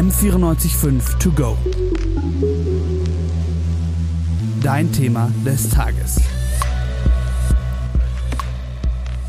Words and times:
M945 0.00 1.18
To 1.18 1.30
Go. 1.32 1.58
Dein 4.62 4.90
Thema 4.92 5.30
des 5.44 5.68
Tages. 5.68 6.18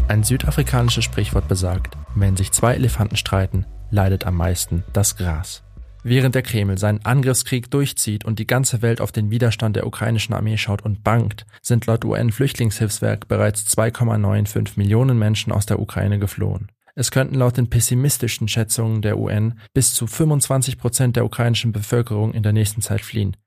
Ein 0.07 0.23
südafrikanisches 0.23 1.03
Sprichwort 1.03 1.49
besagt, 1.49 1.97
wenn 2.15 2.37
sich 2.37 2.53
zwei 2.53 2.75
Elefanten 2.75 3.17
streiten, 3.17 3.65
leidet 3.89 4.25
am 4.25 4.37
meisten 4.37 4.85
das 4.93 5.17
Gras. 5.17 5.61
Während 6.03 6.35
der 6.35 6.41
Kreml 6.41 6.77
seinen 6.77 7.03
Angriffskrieg 7.05 7.69
durchzieht 7.69 8.23
und 8.23 8.39
die 8.39 8.47
ganze 8.47 8.81
Welt 8.81 9.01
auf 9.01 9.11
den 9.11 9.29
Widerstand 9.29 9.75
der 9.75 9.85
ukrainischen 9.85 10.33
Armee 10.33 10.57
schaut 10.57 10.83
und 10.85 11.03
bangt, 11.03 11.45
sind 11.61 11.85
laut 11.85 12.05
UN-Flüchtlingshilfswerk 12.05 13.27
bereits 13.27 13.65
2,95 13.75 14.77
Millionen 14.77 15.19
Menschen 15.19 15.51
aus 15.51 15.65
der 15.65 15.81
Ukraine 15.81 16.17
geflohen. 16.17 16.69
Es 16.95 17.11
könnten 17.11 17.35
laut 17.35 17.57
den 17.57 17.69
pessimistischen 17.69 18.47
Schätzungen 18.47 19.01
der 19.01 19.17
UN 19.17 19.59
bis 19.73 19.93
zu 19.93 20.07
25 20.07 20.77
Prozent 20.77 21.15
der 21.15 21.25
ukrainischen 21.25 21.71
Bevölkerung 21.71 22.33
in 22.33 22.43
der 22.43 22.53
nächsten 22.53 22.81
Zeit 22.81 23.01
fliehen. 23.01 23.37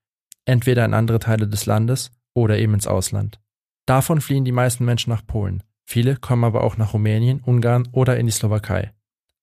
Entweder 0.45 0.85
in 0.85 0.95
andere 0.95 1.19
Teile 1.19 1.49
des 1.49 1.67
Landes 1.67 2.11
oder 2.35 2.59
eben 2.59 2.75
ins 2.75 2.87
Ausland. 2.87 3.41
Davon 3.87 4.21
fliehen 4.21 4.45
die 4.45 4.53
meisten 4.53 4.85
Menschen 4.85 5.11
nach 5.11 5.27
Polen. 5.27 5.63
Viele 5.87 6.17
kommen 6.17 6.45
aber 6.45 6.65
auch 6.65 6.77
nach 6.77 6.95
Rumänien, 6.95 7.41
Ungarn 7.41 7.89
oder 7.93 8.17
in 8.17 8.27
die 8.27 8.33
Slowakei. 8.33 8.93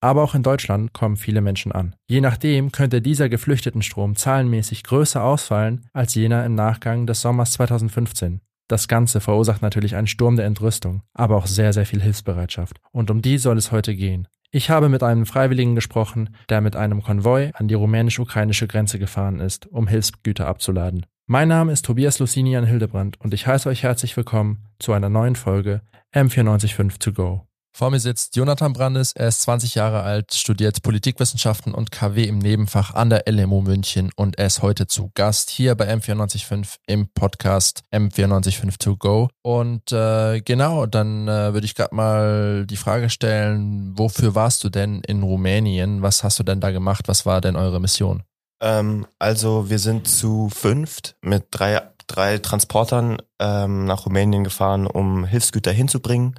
Aber 0.04 0.24
auch 0.24 0.34
in 0.34 0.42
Deutschland 0.42 0.94
kommen 0.94 1.16
viele 1.16 1.42
Menschen 1.42 1.72
an. 1.72 1.96
Je 2.08 2.22
nachdem 2.22 2.72
könnte 2.72 3.04
dieser 3.04 3.30
Geflüchtetenstrom 3.30 4.16
zahlenmäßig 4.16 4.84
größer 4.84 5.24
ausfallen 5.24 5.86
als 5.94 6.16
jener 6.16 6.44
im 6.44 6.56
Nachgang 6.56 7.06
des 7.06 7.22
Sommers 7.22 7.52
2015. 7.52 8.42
Das 8.72 8.88
Ganze 8.88 9.20
verursacht 9.20 9.62
natürlich 9.62 9.98
einen 9.98 10.08
Sturm 10.08 10.38
der 10.38 10.46
Entrüstung, 10.46 11.02
aber 11.14 11.36
auch 11.36 11.46
sehr, 11.46 11.74
sehr 11.74 11.86
viel 11.86 12.02
Hilfsbereitschaft. 12.02 12.80
Und 12.94 13.12
um 13.12 13.22
die 13.22 13.38
soll 13.38 13.58
es 13.58 13.74
heute 13.74 13.94
gehen. 13.94 14.30
Ich 14.50 14.70
habe 14.70 14.88
mit 14.88 15.04
einem 15.04 15.26
Freiwilligen 15.26 15.76
gesprochen, 15.76 16.30
der 16.48 16.62
mit 16.62 16.78
einem 16.78 17.04
Konvoi 17.04 17.52
an 17.54 17.68
die 17.68 17.74
rumänisch-ukrainische 17.74 18.68
Grenze 18.68 18.98
gefahren 18.98 19.42
ist, 19.42 19.68
um 19.68 19.88
Hilfsgüter 19.88 20.48
abzuladen. 20.48 21.06
Mein 21.28 21.50
Name 21.50 21.74
ist 21.74 21.84
Tobias 21.84 22.20
Lucinian 22.20 22.64
Hildebrand 22.64 23.20
und 23.20 23.34
ich 23.34 23.46
heiße 23.46 23.68
euch 23.68 23.84
herzlich 23.84 24.16
willkommen 24.16 24.64
zu 24.80 24.94
einer 24.94 25.10
neuen 25.10 25.36
Folge 25.36 25.82
M945 26.14 27.00
to 27.00 27.12
go. 27.12 27.51
Vor 27.74 27.90
mir 27.90 28.00
sitzt 28.02 28.36
Jonathan 28.36 28.74
Brandes, 28.74 29.14
er 29.14 29.30
ist 29.30 29.44
20 29.44 29.76
Jahre 29.76 30.04
alt, 30.04 30.34
studiert 30.34 30.84
Politikwissenschaften 30.84 31.74
und 31.74 31.90
KW 31.90 32.26
im 32.26 32.38
Nebenfach 32.38 32.94
an 32.94 33.10
der 33.10 33.24
LMU 33.32 33.62
München 33.62 34.12
und 34.18 34.38
er 34.38 34.48
ist 34.48 34.62
heute 34.62 34.88
zu 34.88 35.10
Gast 35.16 35.50
hier 35.50 35.76
bei 35.76 35.92
M945 35.92 36.76
im 36.86 37.08
Podcast 37.14 37.84
M945 37.94 38.78
to 38.78 38.98
go. 38.98 39.30
Und 39.42 39.94
äh, 39.94 40.42
genau, 40.42 40.86
dann 40.86 41.30
äh, 41.30 41.54
würde 41.54 41.66
ich 41.66 41.74
gerade 41.74 41.96
mal 41.96 42.66
die 42.68 42.76
Frage 42.76 43.10
stellen, 43.10 43.98
wofür 43.98 44.36
warst 44.36 44.66
du 44.66 44.70
denn 44.70 45.02
in 45.08 45.24
Rumänien? 45.24 46.02
Was 46.02 46.26
hast 46.26 46.40
du 46.40 46.44
denn 46.44 46.60
da 46.60 46.72
gemacht? 46.72 47.08
Was 47.08 47.26
war 47.26 47.40
denn 47.40 47.56
eure 47.56 47.80
Mission? 47.80 48.24
Ähm, 48.62 49.08
also 49.18 49.70
wir 49.70 49.80
sind 49.80 50.10
zu 50.10 50.50
fünft 50.50 51.16
mit 51.22 51.46
drei, 51.52 51.82
drei 52.08 52.38
Transportern 52.38 53.22
ähm, 53.40 53.86
nach 53.86 54.06
Rumänien 54.06 54.44
gefahren, 54.44 54.88
um 54.88 55.24
Hilfsgüter 55.24 55.72
hinzubringen 55.72 56.36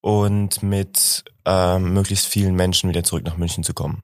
und 0.00 0.62
mit 0.62 1.24
ähm, 1.44 1.92
möglichst 1.92 2.26
vielen 2.26 2.54
Menschen 2.54 2.88
wieder 2.88 3.04
zurück 3.04 3.24
nach 3.24 3.36
München 3.36 3.64
zu 3.64 3.74
kommen. 3.74 4.00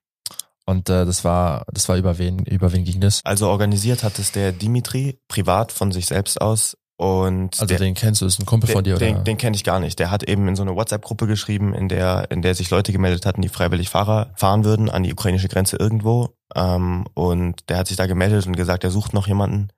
Und 0.66 0.88
äh, 0.90 1.04
das 1.04 1.24
war, 1.24 1.64
das 1.72 1.88
war 1.88 1.96
über 1.96 2.18
wen, 2.18 2.40
über 2.40 2.72
wen 2.72 2.84
ging 2.84 3.00
das? 3.00 3.20
Also 3.24 3.48
organisiert 3.48 4.02
hat 4.02 4.18
es 4.18 4.32
der 4.32 4.52
Dimitri 4.52 5.20
privat 5.28 5.70
von 5.70 5.92
sich 5.92 6.06
selbst 6.06 6.40
aus. 6.40 6.76
Und 6.98 7.54
also 7.60 7.66
der, 7.66 7.78
den 7.78 7.94
kennst 7.94 8.22
du, 8.22 8.26
ist 8.26 8.40
ein 8.40 8.46
Kumpel 8.46 8.68
den, 8.68 8.74
von 8.74 8.84
dir, 8.84 8.96
oder? 8.96 9.06
Den, 9.06 9.22
den 9.22 9.36
kenne 9.36 9.54
ich 9.54 9.64
gar 9.64 9.78
nicht. 9.80 9.98
Der 9.98 10.10
hat 10.10 10.22
eben 10.22 10.48
in 10.48 10.56
so 10.56 10.62
eine 10.62 10.74
WhatsApp-Gruppe 10.74 11.26
geschrieben, 11.26 11.74
in 11.74 11.88
der, 11.88 12.30
in 12.30 12.42
der 12.42 12.54
sich 12.54 12.70
Leute 12.70 12.90
gemeldet 12.90 13.26
hatten, 13.26 13.42
die 13.42 13.48
freiwillig 13.48 13.90
Fahrer 13.90 14.32
fahren 14.34 14.64
würden 14.64 14.90
an 14.90 15.02
die 15.02 15.12
ukrainische 15.12 15.48
Grenze 15.48 15.76
irgendwo. 15.76 16.30
Ähm, 16.54 17.06
und 17.14 17.68
der 17.68 17.78
hat 17.78 17.86
sich 17.86 17.98
da 17.98 18.06
gemeldet 18.06 18.46
und 18.46 18.56
gesagt, 18.56 18.82
er 18.82 18.90
sucht 18.90 19.12
noch 19.12 19.28
jemanden. 19.28 19.68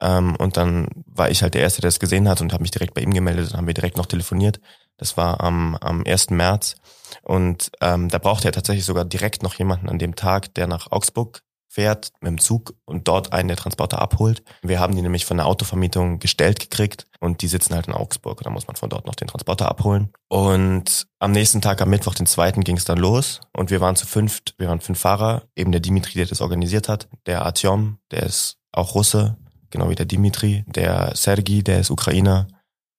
Ähm, 0.00 0.36
und 0.36 0.56
dann 0.56 0.88
war 1.06 1.30
ich 1.30 1.42
halt 1.42 1.54
der 1.54 1.62
Erste, 1.62 1.80
der 1.80 1.88
es 1.88 2.00
gesehen 2.00 2.28
hat 2.28 2.40
und 2.40 2.52
habe 2.52 2.62
mich 2.62 2.70
direkt 2.70 2.94
bei 2.94 3.02
ihm 3.02 3.12
gemeldet 3.12 3.50
und 3.50 3.56
haben 3.56 3.66
wir 3.66 3.74
direkt 3.74 3.96
noch 3.96 4.06
telefoniert. 4.06 4.60
Das 5.02 5.16
war 5.16 5.40
am, 5.40 5.76
am 5.80 6.04
1. 6.06 6.30
März. 6.30 6.76
Und 7.24 7.72
ähm, 7.80 8.08
da 8.08 8.18
brauchte 8.18 8.46
er 8.46 8.52
tatsächlich 8.52 8.84
sogar 8.84 9.04
direkt 9.04 9.42
noch 9.42 9.54
jemanden 9.54 9.88
an 9.88 9.98
dem 9.98 10.14
Tag, 10.14 10.54
der 10.54 10.68
nach 10.68 10.92
Augsburg 10.92 11.42
fährt 11.66 12.12
mit 12.20 12.28
dem 12.28 12.38
Zug 12.38 12.74
und 12.84 13.08
dort 13.08 13.32
einen 13.32 13.48
der 13.48 13.56
Transporter 13.56 14.00
abholt. 14.00 14.44
Wir 14.62 14.78
haben 14.78 14.94
die 14.94 15.02
nämlich 15.02 15.24
von 15.24 15.38
der 15.38 15.46
Autovermietung 15.46 16.20
gestellt 16.20 16.60
gekriegt 16.60 17.08
und 17.18 17.42
die 17.42 17.48
sitzen 17.48 17.74
halt 17.74 17.88
in 17.88 17.94
Augsburg. 17.94 18.42
Da 18.44 18.50
muss 18.50 18.68
man 18.68 18.76
von 18.76 18.90
dort 18.90 19.06
noch 19.06 19.16
den 19.16 19.26
Transporter 19.26 19.68
abholen. 19.68 20.12
Und 20.28 21.08
am 21.18 21.32
nächsten 21.32 21.60
Tag, 21.60 21.82
am 21.82 21.90
Mittwoch, 21.90 22.14
den 22.14 22.26
zweiten, 22.26 22.62
ging 22.62 22.76
es 22.76 22.84
dann 22.84 22.98
los 22.98 23.40
und 23.56 23.70
wir 23.70 23.80
waren 23.80 23.96
zu 23.96 24.06
fünft, 24.06 24.54
wir 24.58 24.68
waren 24.68 24.80
fünf 24.80 25.00
Fahrer, 25.00 25.42
eben 25.56 25.72
der 25.72 25.80
Dimitri, 25.80 26.14
der 26.14 26.26
das 26.26 26.42
organisiert 26.42 26.88
hat, 26.88 27.08
der 27.26 27.44
Artyom, 27.44 27.98
der 28.12 28.22
ist 28.22 28.58
auch 28.70 28.94
Russe, 28.94 29.36
genau 29.70 29.90
wie 29.90 29.96
der 29.96 30.06
Dimitri, 30.06 30.64
der 30.68 31.16
Sergi, 31.16 31.64
der 31.64 31.80
ist 31.80 31.90
Ukrainer 31.90 32.46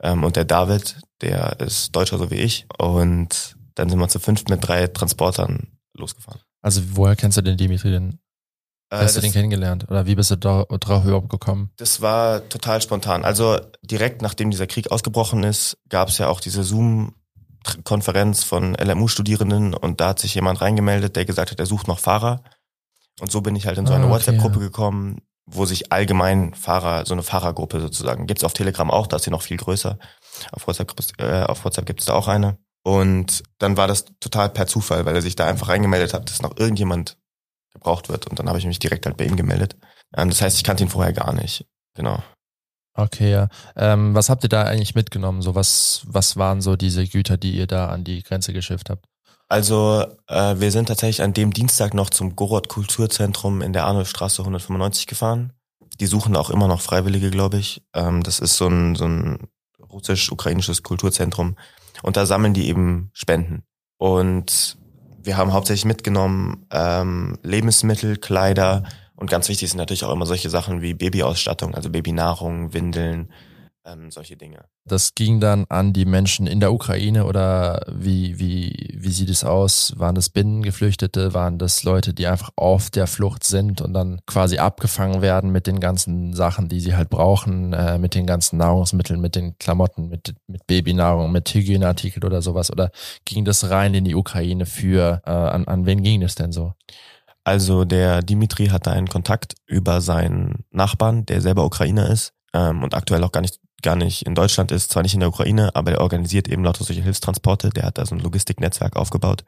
ähm, 0.04 0.24
und 0.24 0.36
der 0.36 0.46
David, 0.46 0.98
der 1.22 1.60
ist 1.62 1.96
Deutscher 1.96 2.20
so 2.20 2.30
wie 2.30 2.36
ich. 2.36 2.68
Und 2.78 3.56
dann 3.74 3.90
sind 3.90 3.98
wir 3.98 4.08
zu 4.10 4.20
fünft 4.20 4.50
mit 4.50 4.68
drei 4.68 4.86
Transportern 4.88 5.70
losgefahren. 5.94 6.42
Also 6.62 6.82
woher 6.92 7.16
kennst 7.16 7.38
du 7.38 7.42
den 7.42 7.58
Dimitri 7.58 7.90
denn? 7.90 8.20
Äh, 8.90 8.98
Hast 8.98 9.16
du 9.16 9.22
den 9.22 9.32
kennengelernt? 9.32 9.90
Oder 9.90 10.06
wie 10.06 10.16
bist 10.16 10.30
du 10.30 10.36
da 10.36 10.66
drauf 10.66 11.06
überhaupt 11.06 11.30
gekommen? 11.30 11.72
Das 11.78 12.02
war 12.02 12.48
total 12.50 12.82
spontan. 12.82 13.24
Also 13.24 13.60
direkt 13.82 14.22
nachdem 14.22 14.52
dieser 14.52 14.68
Krieg 14.68 14.92
ausgebrochen 14.92 15.44
ist, 15.44 15.78
gab 15.90 16.10
es 16.10 16.18
ja 16.18 16.28
auch 16.28 16.42
diese 16.42 16.64
Zoom 16.64 17.16
Konferenz 17.86 18.44
von 18.44 18.76
LMU-Studierenden 18.76 19.74
und 19.74 20.02
da 20.02 20.10
hat 20.10 20.20
sich 20.20 20.36
jemand 20.36 20.60
reingemeldet, 20.60 21.16
der 21.16 21.24
gesagt 21.24 21.52
hat, 21.52 21.60
er 21.60 21.66
sucht 21.66 21.88
noch 21.88 22.00
Fahrer. 22.00 22.44
Und 23.22 23.32
so 23.32 23.40
bin 23.40 23.56
ich 23.56 23.68
halt 23.68 23.78
in 23.78 23.86
so 23.86 23.94
eine 23.94 24.04
ah, 24.04 24.08
okay, 24.08 24.16
WhatsApp-Gruppe 24.16 24.60
ja. 24.60 24.66
gekommen, 24.66 25.22
wo 25.46 25.66
sich 25.66 25.92
allgemein 25.92 26.54
Fahrer, 26.54 27.06
so 27.06 27.14
eine 27.14 27.24
Fahrergruppe 27.24 27.82
sozusagen, 27.82 28.28
gibt's 28.28 28.44
auf 28.44 28.54
Telegram 28.54 28.90
auch, 28.90 29.08
da 29.08 29.18
ist 29.18 29.24
sie 29.24 29.32
noch 29.32 29.42
viel 29.42 29.58
größer. 29.58 29.98
Auf 30.52 30.68
WhatsApp, 30.68 30.94
äh, 31.20 31.44
auf 31.44 31.66
WhatsApp 31.66 31.86
gibt's 31.86 32.06
da 32.06 32.14
auch 32.14 32.28
eine. 32.28 32.58
Und 32.84 33.44
dann 33.60 33.78
war 33.78 33.88
das 33.88 34.06
total 34.20 34.50
per 34.50 34.68
Zufall, 34.68 35.06
weil 35.06 35.16
er 35.16 35.22
sich 35.22 35.36
da 35.36 35.48
einfach 35.48 35.70
reingemeldet 35.70 36.14
hat, 36.14 36.30
dass 36.30 36.42
noch 36.42 36.58
irgendjemand 36.58 37.18
gebraucht 37.74 38.10
wird. 38.10 38.28
Und 38.28 38.40
dann 38.40 38.50
habe 38.50 38.60
ich 38.60 38.66
mich 38.66 38.80
direkt 38.80 39.06
halt 39.06 39.18
bei 39.18 39.26
ihm 39.26 39.36
gemeldet. 39.36 39.76
Ähm, 40.16 40.30
das 40.30 40.42
heißt, 40.42 40.58
ich 40.58 40.64
kannte 40.64 40.84
ihn 40.84 40.90
vorher 40.90 41.14
gar 41.14 41.34
nicht. 41.34 41.66
Genau. 41.96 42.22
Okay, 42.96 43.32
ja. 43.32 43.48
Ähm, 43.76 44.14
was 44.14 44.30
habt 44.30 44.44
ihr 44.44 44.50
da 44.50 44.64
eigentlich 44.64 44.96
mitgenommen? 44.96 45.42
So 45.42 45.56
was, 45.56 46.04
was 46.06 46.38
waren 46.38 46.62
so 46.62 46.76
diese 46.76 47.08
Güter, 47.08 47.38
die 47.38 47.56
ihr 47.56 47.68
da 47.68 47.88
an 47.88 48.04
die 48.04 48.22
Grenze 48.22 48.54
geschifft 48.54 48.90
habt? 48.90 49.06
Also 49.48 50.06
äh, 50.28 50.56
wir 50.58 50.72
sind 50.72 50.88
tatsächlich 50.88 51.22
an 51.22 51.34
dem 51.34 51.54
Dienstag 51.54 51.94
noch 51.94 52.10
zum 52.10 52.36
Gorod 52.36 52.70
Kulturzentrum 52.70 53.62
in 53.62 53.74
der 53.74 53.86
Arnoldstraße 53.86 54.42
195 54.42 55.08
gefahren. 55.08 55.54
Die 56.00 56.08
suchen 56.08 56.36
auch 56.36 56.50
immer 56.50 56.68
noch 56.68 56.82
Freiwillige, 56.82 57.30
glaube 57.30 57.58
ich. 57.58 57.84
Ähm, 57.94 58.24
das 58.24 58.40
ist 58.40 58.58
so 58.58 58.68
ein, 58.68 58.96
so 58.96 59.06
ein 59.06 59.48
russisch-ukrainisches 59.92 60.82
Kulturzentrum. 60.82 61.56
Und 62.02 62.18
da 62.18 62.26
sammeln 62.26 62.54
die 62.54 62.68
eben 62.68 63.12
Spenden. 63.14 63.64
Und 63.98 64.78
wir 65.22 65.38
haben 65.38 65.54
hauptsächlich 65.54 65.86
mitgenommen 65.86 66.66
ähm, 66.72 67.38
Lebensmittel, 67.44 68.18
Kleider 68.18 68.84
und 69.16 69.30
ganz 69.30 69.48
wichtig 69.48 69.70
sind 69.70 69.78
natürlich 69.78 70.04
auch 70.04 70.12
immer 70.12 70.26
solche 70.26 70.50
Sachen 70.50 70.82
wie 70.82 70.94
Babyausstattung, 70.94 71.76
also 71.76 71.90
Babynahrung, 71.90 72.74
Windeln, 72.74 73.32
ähm, 73.86 74.12
solche 74.12 74.38
Dinge. 74.38 74.66
Das 74.86 75.16
ging 75.16 75.40
dann 75.40 75.66
an 75.70 75.94
die 75.94 76.06
Menschen 76.06 76.48
in 76.48 76.60
der 76.60 76.74
Ukraine 76.74 77.26
oder 77.26 77.86
wie, 77.92 78.40
wie, 78.40 78.96
wie 78.98 79.12
sieht 79.12 79.30
es 79.30 79.44
aus? 79.44 79.94
Waren 79.98 80.16
das 80.16 80.30
Binnengeflüchtete? 80.30 81.34
Waren 81.34 81.58
das 81.58 81.84
Leute, 81.84 82.14
die 82.14 82.28
einfach 82.28 82.52
auf 82.56 82.90
der 82.90 83.08
Flucht 83.08 83.44
sind 83.44 83.82
und 83.82 83.94
dann 83.94 84.22
quasi 84.26 84.58
abgefangen 84.58 85.22
werden 85.22 85.52
mit 85.52 85.68
den 85.68 85.80
ganzen 85.80 86.34
Sachen, 86.34 86.70
die 86.70 86.80
sie 86.80 86.96
halt 86.96 87.10
brauchen, 87.10 87.74
äh, 87.74 87.98
mit 87.98 88.16
den 88.16 88.26
ganzen 88.26 88.58
Nahrungsmitteln, 88.58 89.20
mit 89.20 89.36
den 89.36 89.58
Klamotten, 89.58 90.10
mit, 90.10 90.36
mit 90.48 90.66
Babynahrung, 90.68 91.32
mit 91.32 91.54
Hygieneartikel 91.54 92.24
oder 92.26 92.42
sowas? 92.42 92.72
Oder 92.72 92.92
ging 93.26 93.46
das 93.46 93.70
rein 93.70 93.94
in 93.94 94.06
die 94.06 94.16
Ukraine 94.16 94.66
für, 94.66 95.22
äh, 95.26 95.30
an, 95.30 95.66
an 95.66 95.86
wen 95.86 96.04
ging 96.04 96.22
das 96.22 96.36
denn 96.36 96.52
so? 96.52 96.74
Also 97.46 97.84
der 97.84 98.22
Dimitri 98.22 98.68
hatte 98.68 98.92
einen 98.92 99.10
Kontakt 99.10 99.56
über 99.66 100.00
seinen 100.00 100.64
Nachbarn, 100.72 101.26
der 101.26 101.42
selber 101.42 101.66
Ukrainer 101.66 102.10
ist 102.10 102.34
ähm, 102.54 102.84
und 102.84 102.94
aktuell 102.94 103.24
auch 103.24 103.32
gar 103.32 103.42
nicht 103.42 103.60
gar 103.84 103.96
nicht 103.96 104.26
in 104.26 104.36
Deutschland 104.36 104.72
ist, 104.72 104.92
zwar 104.92 105.04
nicht 105.04 105.14
in 105.14 105.20
der 105.20 105.30
Ukraine, 105.30 105.76
aber 105.76 105.92
der 105.92 106.02
organisiert 106.02 106.48
eben 106.48 106.64
lauter 106.64 106.84
solche 106.84 107.04
Hilfstransporte. 107.04 107.70
Der 107.70 107.84
hat 107.84 107.98
da 107.98 108.06
so 108.06 108.16
ein 108.16 108.22
Logistiknetzwerk 108.22 108.96
aufgebaut. 108.96 109.44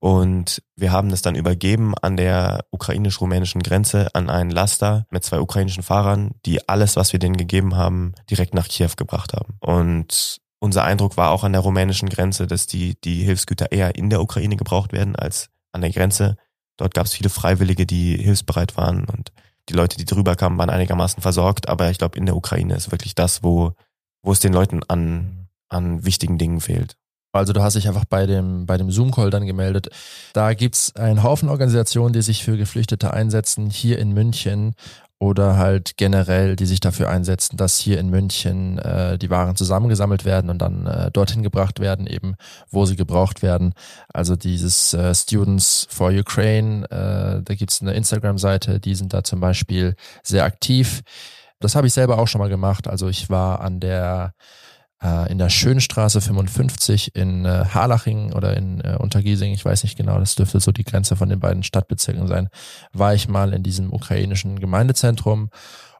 Und 0.00 0.62
wir 0.76 0.92
haben 0.92 1.08
das 1.08 1.22
dann 1.22 1.34
übergeben 1.34 1.94
an 2.00 2.16
der 2.16 2.64
ukrainisch-rumänischen 2.70 3.62
Grenze 3.62 4.14
an 4.14 4.30
einen 4.30 4.50
Laster 4.50 5.06
mit 5.10 5.24
zwei 5.24 5.40
ukrainischen 5.40 5.82
Fahrern, 5.82 6.32
die 6.46 6.68
alles, 6.68 6.94
was 6.94 7.12
wir 7.12 7.18
denen 7.18 7.36
gegeben 7.36 7.74
haben, 7.74 8.14
direkt 8.30 8.54
nach 8.54 8.68
Kiew 8.68 8.90
gebracht 8.96 9.32
haben. 9.32 9.56
Und 9.58 10.40
unser 10.60 10.84
Eindruck 10.84 11.16
war 11.16 11.30
auch 11.30 11.42
an 11.42 11.52
der 11.52 11.62
rumänischen 11.62 12.08
Grenze, 12.08 12.46
dass 12.46 12.66
die, 12.66 13.00
die 13.00 13.24
Hilfsgüter 13.24 13.72
eher 13.72 13.96
in 13.96 14.10
der 14.10 14.20
Ukraine 14.20 14.56
gebraucht 14.56 14.92
werden 14.92 15.16
als 15.16 15.50
an 15.72 15.80
der 15.80 15.90
Grenze. 15.90 16.36
Dort 16.76 16.94
gab 16.94 17.06
es 17.06 17.14
viele 17.14 17.28
Freiwillige, 17.30 17.84
die 17.84 18.16
hilfsbereit 18.16 18.76
waren 18.76 19.04
und 19.04 19.32
die 19.68 19.74
Leute, 19.74 19.96
die 19.96 20.04
drüber 20.04 20.36
kamen, 20.36 20.58
waren 20.58 20.70
einigermaßen 20.70 21.22
versorgt, 21.22 21.68
aber 21.68 21.90
ich 21.90 21.98
glaube, 21.98 22.18
in 22.18 22.26
der 22.26 22.36
Ukraine 22.36 22.74
ist 22.74 22.90
wirklich 22.90 23.14
das, 23.14 23.42
wo, 23.42 23.72
wo 24.22 24.32
es 24.32 24.40
den 24.40 24.52
Leuten 24.52 24.80
an, 24.88 25.48
an 25.68 26.04
wichtigen 26.04 26.38
Dingen 26.38 26.60
fehlt. 26.60 26.96
Also 27.32 27.52
du 27.52 27.62
hast 27.62 27.74
dich 27.74 27.86
einfach 27.86 28.06
bei 28.06 28.26
dem, 28.26 28.64
bei 28.64 28.78
dem 28.78 28.90
Zoom-Call 28.90 29.30
dann 29.30 29.46
gemeldet. 29.46 29.88
Da 30.32 30.54
gibt's 30.54 30.96
einen 30.96 31.22
Haufen 31.22 31.50
Organisationen, 31.50 32.12
die 32.12 32.22
sich 32.22 32.42
für 32.42 32.56
Geflüchtete 32.56 33.12
einsetzen, 33.12 33.70
hier 33.70 33.98
in 33.98 34.12
München 34.12 34.74
oder 35.20 35.56
halt 35.56 35.96
generell, 35.96 36.54
die 36.54 36.66
sich 36.66 36.78
dafür 36.78 37.08
einsetzen, 37.08 37.56
dass 37.56 37.78
hier 37.78 37.98
in 37.98 38.08
München 38.08 38.78
äh, 38.78 39.18
die 39.18 39.30
Waren 39.30 39.56
zusammengesammelt 39.56 40.24
werden 40.24 40.48
und 40.48 40.58
dann 40.58 40.86
äh, 40.86 41.10
dorthin 41.10 41.42
gebracht 41.42 41.80
werden, 41.80 42.06
eben 42.06 42.36
wo 42.70 42.86
sie 42.86 42.94
gebraucht 42.94 43.42
werden. 43.42 43.74
Also 44.12 44.36
dieses 44.36 44.94
äh, 44.94 45.12
Students 45.14 45.88
for 45.90 46.10
Ukraine, 46.10 46.84
äh, 46.84 47.42
da 47.42 47.54
gibt's 47.54 47.82
eine 47.82 47.94
Instagram-Seite, 47.94 48.78
die 48.78 48.94
sind 48.94 49.12
da 49.12 49.24
zum 49.24 49.40
Beispiel 49.40 49.96
sehr 50.22 50.44
aktiv. 50.44 51.02
Das 51.58 51.74
habe 51.74 51.88
ich 51.88 51.92
selber 51.92 52.18
auch 52.18 52.28
schon 52.28 52.40
mal 52.40 52.48
gemacht. 52.48 52.86
Also 52.86 53.08
ich 53.08 53.28
war 53.28 53.60
an 53.60 53.80
der 53.80 54.34
äh, 55.02 55.30
in 55.30 55.38
der 55.38 55.48
Schönstraße 55.48 56.20
55 56.20 57.14
in 57.14 57.44
äh, 57.44 57.64
Harlaching 57.66 58.32
oder 58.32 58.56
in 58.56 58.80
äh, 58.80 58.96
Untergiesing, 58.98 59.52
ich 59.52 59.64
weiß 59.64 59.82
nicht 59.82 59.96
genau, 59.96 60.18
das 60.18 60.34
dürfte 60.34 60.60
so 60.60 60.72
die 60.72 60.84
Grenze 60.84 61.16
von 61.16 61.28
den 61.28 61.40
beiden 61.40 61.62
Stadtbezirken 61.62 62.26
sein, 62.26 62.48
war 62.92 63.14
ich 63.14 63.28
mal 63.28 63.52
in 63.52 63.62
diesem 63.62 63.92
ukrainischen 63.92 64.58
Gemeindezentrum. 64.58 65.50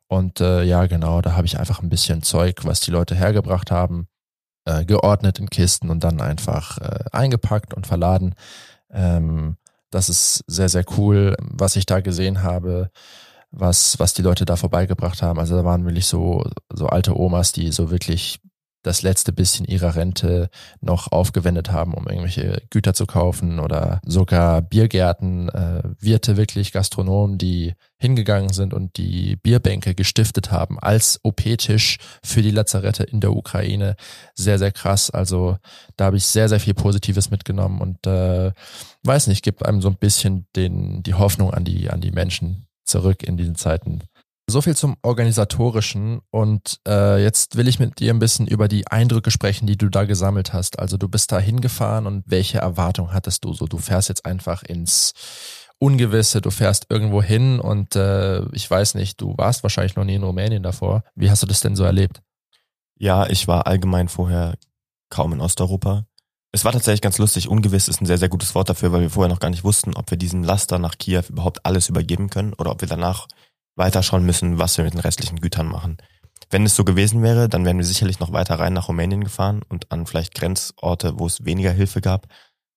Und 0.07 0.41
äh, 0.41 0.63
ja, 0.63 0.87
genau, 0.87 1.21
da 1.21 1.35
habe 1.35 1.47
ich 1.47 1.59
einfach 1.59 1.83
ein 1.83 1.91
bisschen 1.91 2.23
Zeug, 2.23 2.65
was 2.65 2.81
die 2.81 2.91
Leute 2.91 3.15
hergebracht 3.15 3.71
haben, 3.71 4.09
äh, 4.65 4.85
geordnet 4.85 5.39
in 5.39 5.51
Kisten 5.51 5.91
und 5.91 6.03
dann 6.03 6.21
einfach 6.21 6.79
äh, 6.79 7.05
eingepackt 7.13 7.75
und 7.75 7.87
verladen. 7.87 8.35
Ähm, 8.91 9.57
das 9.91 10.09
ist 10.09 10.45
sehr, 10.47 10.69
sehr 10.69 10.85
cool, 10.97 11.37
was 11.41 11.77
ich 11.77 11.87
da 11.87 12.01
gesehen 12.01 12.43
habe 12.43 12.91
was, 13.51 13.99
was 13.99 14.15
die 14.15 14.23
Leute 14.23 14.45
da 14.45 14.57
vorbeigebracht 14.57 15.23
haben. 15.23 15.39
Also 15.39 15.57
da 15.57 15.65
waren 15.65 15.85
wirklich 15.85 16.07
so, 16.07 16.45
so 16.73 16.87
alte 16.87 17.19
Omas, 17.19 17.53
die 17.53 17.73
so 17.73 17.91
wirklich 17.91 18.41
das 18.83 19.03
letzte 19.03 19.33
bisschen 19.33 19.67
ihrer 19.67 19.97
Rente 19.97 20.51
noch 20.81 21.11
aufgewendet 21.11 21.71
haben, 21.71 21.95
um 21.95 22.07
irgendwelche 22.07 22.63
Güter 22.71 22.95
zu 22.95 23.07
kaufen 23.07 23.59
oder 23.59 24.01
sogar 24.05 24.63
Biergärten, 24.63 25.49
äh, 25.49 25.83
Wirte 25.99 26.37
wirklich, 26.37 26.73
Gastronomen, 26.73 27.39
die 27.39 27.75
hingegangen 27.99 28.53
sind 28.53 28.73
und 28.73 28.97
die 28.97 29.37
Bierbänke 29.37 29.95
gestiftet 29.95 30.53
haben 30.53 30.79
als 30.79 31.19
OP-Tisch 31.25 31.99
für 32.23 32.43
die 32.43 32.53
Lazarette 32.53 33.03
in 33.03 33.21
der 33.21 33.33
Ukraine. 33.33 33.97
Sehr, 34.35 34.59
sehr 34.59 34.73
krass. 34.73 35.11
Also 35.11 35.57
da 35.97 36.07
habe 36.07 36.17
ich 36.17 36.27
sehr, 36.27 36.49
sehr 36.49 36.61
viel 36.61 36.75
Positives 36.75 37.31
mitgenommen 37.31 37.81
und 37.81 38.07
äh, 38.07 38.53
weiß 39.03 39.27
nicht, 39.27 39.43
gibt 39.43 39.67
einem 39.67 39.83
so 39.83 39.89
ein 39.89 39.97
bisschen 39.97 40.47
den, 40.55 41.03
die 41.03 41.15
Hoffnung 41.15 41.53
an 41.53 41.65
die, 41.65 41.91
an 41.91 42.01
die 42.01 42.13
Menschen 42.13 42.69
zurück 42.85 43.23
in 43.23 43.37
diesen 43.37 43.57
Zeiten. 43.57 44.03
So 44.51 44.63
viel 44.63 44.75
zum 44.75 44.97
Organisatorischen 45.03 46.21
und 46.31 46.81
äh, 46.89 47.23
jetzt 47.23 47.57
will 47.57 47.69
ich 47.69 47.79
mit 47.79 47.99
dir 47.99 48.15
ein 48.15 48.19
bisschen 48.19 48.47
über 48.47 48.67
die 48.67 48.87
Eindrücke 48.87 49.31
sprechen, 49.31 49.67
die 49.67 49.77
du 49.77 49.91
da 49.91 50.07
gesammelt 50.07 50.55
hast. 50.55 50.79
Also 50.79 50.97
du 50.97 51.07
bist 51.07 51.33
da 51.33 51.39
hingefahren 51.39 52.07
und 52.07 52.25
welche 52.25 52.57
Erwartung 52.57 53.13
hattest 53.13 53.45
du? 53.45 53.53
So, 53.53 53.67
du 53.67 53.77
fährst 53.77 54.09
jetzt 54.09 54.25
einfach 54.25 54.63
ins 54.63 55.13
Ungewisse, 55.79 56.41
du 56.41 56.51
fährst 56.51 56.87
irgendwo 56.89 57.23
hin 57.23 57.61
und 57.61 57.95
äh, 57.95 58.43
ich 58.53 58.71
weiß 58.71 58.95
nicht, 58.95 59.21
du 59.21 59.37
warst 59.37 59.65
wahrscheinlich 59.65 59.97
noch 59.97 60.05
nie 60.05 60.15
in 60.15 60.23
Rumänien 60.23 60.63
davor. 60.63 61.03
Wie 61.15 61.31
hast 61.31 61.43
du 61.43 61.47
das 61.47 61.61
denn 61.61 61.77
so 61.77 61.85
erlebt? 61.85 62.23
Ja, 62.99 63.27
ich 63.29 63.49
war 63.49 63.67
allgemein 63.67 64.09
vorher 64.09 64.55
kaum 65.11 65.35
in 65.35 65.43
Osteuropa. 65.43 66.07
Es 66.53 66.65
war 66.65 66.73
tatsächlich 66.73 67.03
ganz 67.03 67.19
lustig. 67.19 67.49
Ungewiss 67.49 67.89
ist 67.89 68.01
ein 68.01 68.07
sehr, 68.07 68.17
sehr 68.17 68.31
gutes 68.31 68.55
Wort 68.55 68.71
dafür, 68.71 68.93
weil 68.93 69.03
wir 69.03 69.11
vorher 69.11 69.29
noch 69.29 69.41
gar 69.41 69.51
nicht 69.51 69.65
wussten, 69.65 69.95
ob 69.95 70.11
wir 70.11 70.17
diesen 70.17 70.43
Laster 70.43 70.79
nach 70.79 70.97
Kiew 70.97 71.25
überhaupt 71.29 71.67
alles 71.67 71.91
übergeben 71.91 72.31
können 72.31 72.55
oder 72.55 72.71
ob 72.71 72.81
wir 72.81 72.89
danach 72.89 73.29
weiterschauen 73.79 74.27
müssen, 74.27 74.59
was 74.59 74.77
wir 74.77 74.85
mit 74.85 74.95
den 74.95 75.01
restlichen 75.01 75.41
Gütern 75.41 75.67
machen. 75.67 75.99
Wenn 76.51 76.65
es 76.65 76.77
so 76.77 76.85
gewesen 76.85 77.23
wäre, 77.23 77.49
dann 77.49 77.65
wären 77.65 77.79
wir 77.79 77.85
sicherlich 77.85 78.21
noch 78.21 78.33
weiter 78.33 78.59
rein 78.59 78.73
nach 78.73 78.89
Rumänien 78.89 79.25
gefahren 79.25 79.63
und 79.69 79.91
an 79.93 80.07
vielleicht 80.07 80.35
Grenzorte, 80.35 81.19
wo 81.19 81.27
es 81.27 81.45
weniger 81.45 81.73
Hilfe 81.73 82.01
gab. 82.01 82.27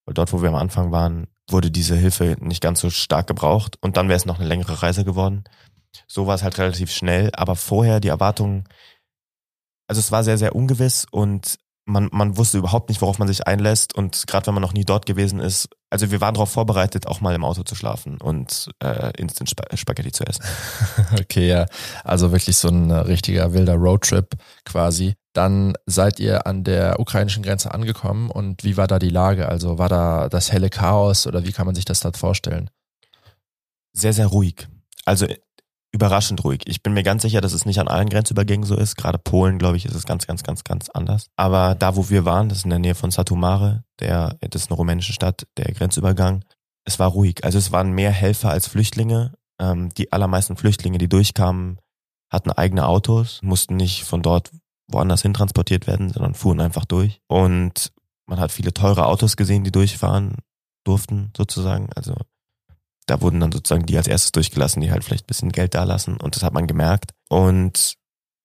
Weil 0.04 0.14
dort, 0.14 0.32
wo 0.32 0.42
wir 0.42 0.48
am 0.48 0.56
Anfang 0.56 0.92
waren, 0.92 1.28
wurde 1.48 1.70
diese 1.70 1.96
Hilfe 1.96 2.36
nicht 2.40 2.62
ganz 2.62 2.80
so 2.80 2.90
stark 2.90 3.26
gebraucht 3.26 3.76
und 3.80 3.96
dann 3.96 4.08
wäre 4.08 4.16
es 4.16 4.26
noch 4.26 4.38
eine 4.38 4.48
längere 4.48 4.82
Reise 4.82 5.04
geworden. 5.04 5.44
So 6.06 6.26
war 6.26 6.34
es 6.34 6.42
halt 6.42 6.58
relativ 6.58 6.90
schnell, 6.90 7.30
aber 7.34 7.56
vorher 7.56 8.00
die 8.00 8.08
Erwartungen, 8.08 8.64
also 9.88 10.00
es 10.00 10.12
war 10.12 10.24
sehr, 10.24 10.38
sehr 10.38 10.54
ungewiss 10.54 11.06
und 11.10 11.58
man, 11.84 12.08
man 12.12 12.36
wusste 12.36 12.58
überhaupt 12.58 12.88
nicht, 12.88 13.00
worauf 13.00 13.18
man 13.18 13.28
sich 13.28 13.46
einlässt. 13.46 13.94
Und 13.94 14.26
gerade 14.26 14.46
wenn 14.46 14.54
man 14.54 14.62
noch 14.62 14.72
nie 14.72 14.84
dort 14.84 15.06
gewesen 15.06 15.40
ist, 15.40 15.68
also 15.90 16.10
wir 16.10 16.20
waren 16.20 16.34
darauf 16.34 16.50
vorbereitet, 16.50 17.06
auch 17.06 17.20
mal 17.20 17.34
im 17.34 17.44
Auto 17.44 17.62
zu 17.62 17.74
schlafen 17.74 18.18
und 18.20 18.70
äh, 18.82 19.12
Instant 19.18 19.50
Sp 19.50 19.62
Spaghetti 19.74 20.12
zu 20.12 20.24
essen. 20.24 20.44
okay, 21.20 21.48
ja. 21.48 21.66
Also 22.04 22.32
wirklich 22.32 22.56
so 22.56 22.68
ein 22.68 22.90
richtiger 22.90 23.52
wilder 23.52 23.74
Roadtrip 23.74 24.34
quasi. 24.64 25.14
Dann 25.32 25.74
seid 25.86 26.20
ihr 26.20 26.46
an 26.46 26.62
der 26.62 27.00
ukrainischen 27.00 27.42
Grenze 27.42 27.72
angekommen 27.72 28.30
und 28.30 28.64
wie 28.64 28.76
war 28.76 28.86
da 28.86 28.98
die 28.98 29.08
Lage? 29.08 29.48
Also 29.48 29.78
war 29.78 29.88
da 29.88 30.28
das 30.28 30.52
helle 30.52 30.70
Chaos 30.70 31.26
oder 31.26 31.44
wie 31.44 31.52
kann 31.52 31.66
man 31.66 31.74
sich 31.74 31.84
das 31.84 32.00
dort 32.00 32.16
vorstellen? 32.16 32.70
Sehr, 33.92 34.12
sehr 34.12 34.26
ruhig. 34.26 34.68
Also 35.04 35.26
überraschend 35.92 36.42
ruhig. 36.42 36.62
Ich 36.66 36.82
bin 36.82 36.94
mir 36.94 37.02
ganz 37.02 37.22
sicher, 37.22 37.40
dass 37.40 37.52
es 37.52 37.66
nicht 37.66 37.78
an 37.78 37.88
allen 37.88 38.08
Grenzübergängen 38.08 38.66
so 38.66 38.76
ist. 38.76 38.96
Gerade 38.96 39.18
Polen, 39.18 39.58
glaube 39.58 39.76
ich, 39.76 39.84
ist 39.84 39.94
es 39.94 40.06
ganz, 40.06 40.26
ganz, 40.26 40.42
ganz, 40.42 40.64
ganz 40.64 40.88
anders. 40.88 41.26
Aber 41.36 41.74
da, 41.74 41.96
wo 41.96 42.08
wir 42.08 42.24
waren, 42.24 42.48
das 42.48 42.58
ist 42.58 42.64
in 42.64 42.70
der 42.70 42.78
Nähe 42.78 42.94
von 42.94 43.10
Satumare, 43.10 43.84
der, 44.00 44.36
das 44.40 44.62
ist 44.62 44.70
eine 44.70 44.76
rumänische 44.76 45.12
Stadt, 45.12 45.46
der 45.58 45.72
Grenzübergang. 45.72 46.44
Es 46.84 46.98
war 46.98 47.10
ruhig. 47.10 47.44
Also 47.44 47.58
es 47.58 47.72
waren 47.72 47.92
mehr 47.92 48.10
Helfer 48.10 48.50
als 48.50 48.66
Flüchtlinge. 48.66 49.34
Ähm, 49.60 49.90
die 49.90 50.12
allermeisten 50.12 50.56
Flüchtlinge, 50.56 50.98
die 50.98 51.08
durchkamen, 51.08 51.78
hatten 52.30 52.50
eigene 52.50 52.86
Autos, 52.86 53.40
mussten 53.42 53.76
nicht 53.76 54.04
von 54.04 54.22
dort 54.22 54.50
woanders 54.88 55.22
hin 55.22 55.34
transportiert 55.34 55.86
werden, 55.86 56.10
sondern 56.10 56.34
fuhren 56.34 56.60
einfach 56.60 56.86
durch. 56.86 57.20
Und 57.28 57.92
man 58.26 58.40
hat 58.40 58.50
viele 58.50 58.72
teure 58.72 59.06
Autos 59.06 59.36
gesehen, 59.36 59.64
die 59.64 59.70
durchfahren 59.70 60.36
durften, 60.84 61.32
sozusagen. 61.36 61.90
Also 61.94 62.14
da 63.06 63.20
wurden 63.20 63.40
dann 63.40 63.52
sozusagen 63.52 63.86
die 63.86 63.96
als 63.96 64.06
erstes 64.06 64.32
durchgelassen, 64.32 64.80
die 64.80 64.90
halt 64.90 65.04
vielleicht 65.04 65.24
ein 65.24 65.28
bisschen 65.28 65.52
Geld 65.52 65.74
da 65.74 65.84
lassen 65.84 66.16
und 66.18 66.36
das 66.36 66.42
hat 66.42 66.52
man 66.52 66.66
gemerkt. 66.66 67.12
Und 67.28 67.96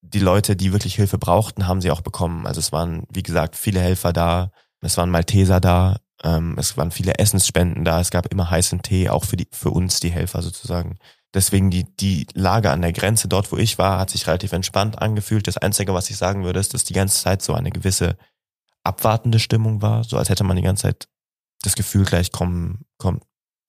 die 0.01 0.19
Leute, 0.19 0.55
die 0.55 0.71
wirklich 0.71 0.95
Hilfe 0.95 1.17
brauchten, 1.17 1.67
haben 1.67 1.81
sie 1.81 1.91
auch 1.91 2.01
bekommen. 2.01 2.47
Also 2.47 2.59
es 2.59 2.71
waren, 2.71 3.05
wie 3.11 3.23
gesagt, 3.23 3.55
viele 3.55 3.79
Helfer 3.79 4.13
da, 4.13 4.51
es 4.81 4.97
waren 4.97 5.09
Malteser 5.09 5.59
da, 5.59 5.97
ähm, 6.23 6.55
es 6.57 6.77
waren 6.77 6.91
viele 6.91 7.19
Essensspenden 7.19 7.83
da, 7.83 7.99
es 7.99 8.11
gab 8.11 8.31
immer 8.31 8.49
heißen 8.49 8.81
Tee, 8.81 9.09
auch 9.09 9.25
für 9.25 9.37
die, 9.37 9.47
für 9.51 9.69
uns, 9.69 9.99
die 9.99 10.11
Helfer 10.11 10.41
sozusagen. 10.41 10.97
Deswegen 11.33 11.69
die, 11.69 11.85
die 11.97 12.25
Lage 12.33 12.71
an 12.71 12.81
der 12.81 12.93
Grenze, 12.93 13.27
dort 13.27 13.51
wo 13.51 13.57
ich 13.57 13.77
war, 13.77 13.99
hat 13.99 14.09
sich 14.09 14.25
relativ 14.27 14.53
entspannt 14.53 14.99
angefühlt. 15.01 15.47
Das 15.47 15.57
Einzige, 15.57 15.93
was 15.93 16.09
ich 16.09 16.17
sagen 16.17 16.43
würde, 16.45 16.59
ist, 16.59 16.73
dass 16.73 16.83
die 16.83 16.93
ganze 16.93 17.21
Zeit 17.21 17.41
so 17.41 17.53
eine 17.53 17.69
gewisse 17.69 18.17
abwartende 18.83 19.39
Stimmung 19.39 19.81
war, 19.81 20.03
so 20.03 20.17
als 20.17 20.29
hätte 20.29 20.45
man 20.45 20.55
die 20.55 20.63
ganze 20.63 20.83
Zeit 20.83 21.07
das 21.63 21.75
Gefühl, 21.75 22.05
gleich 22.05 22.31
kommen, 22.31 22.85
kommt, 22.97 23.23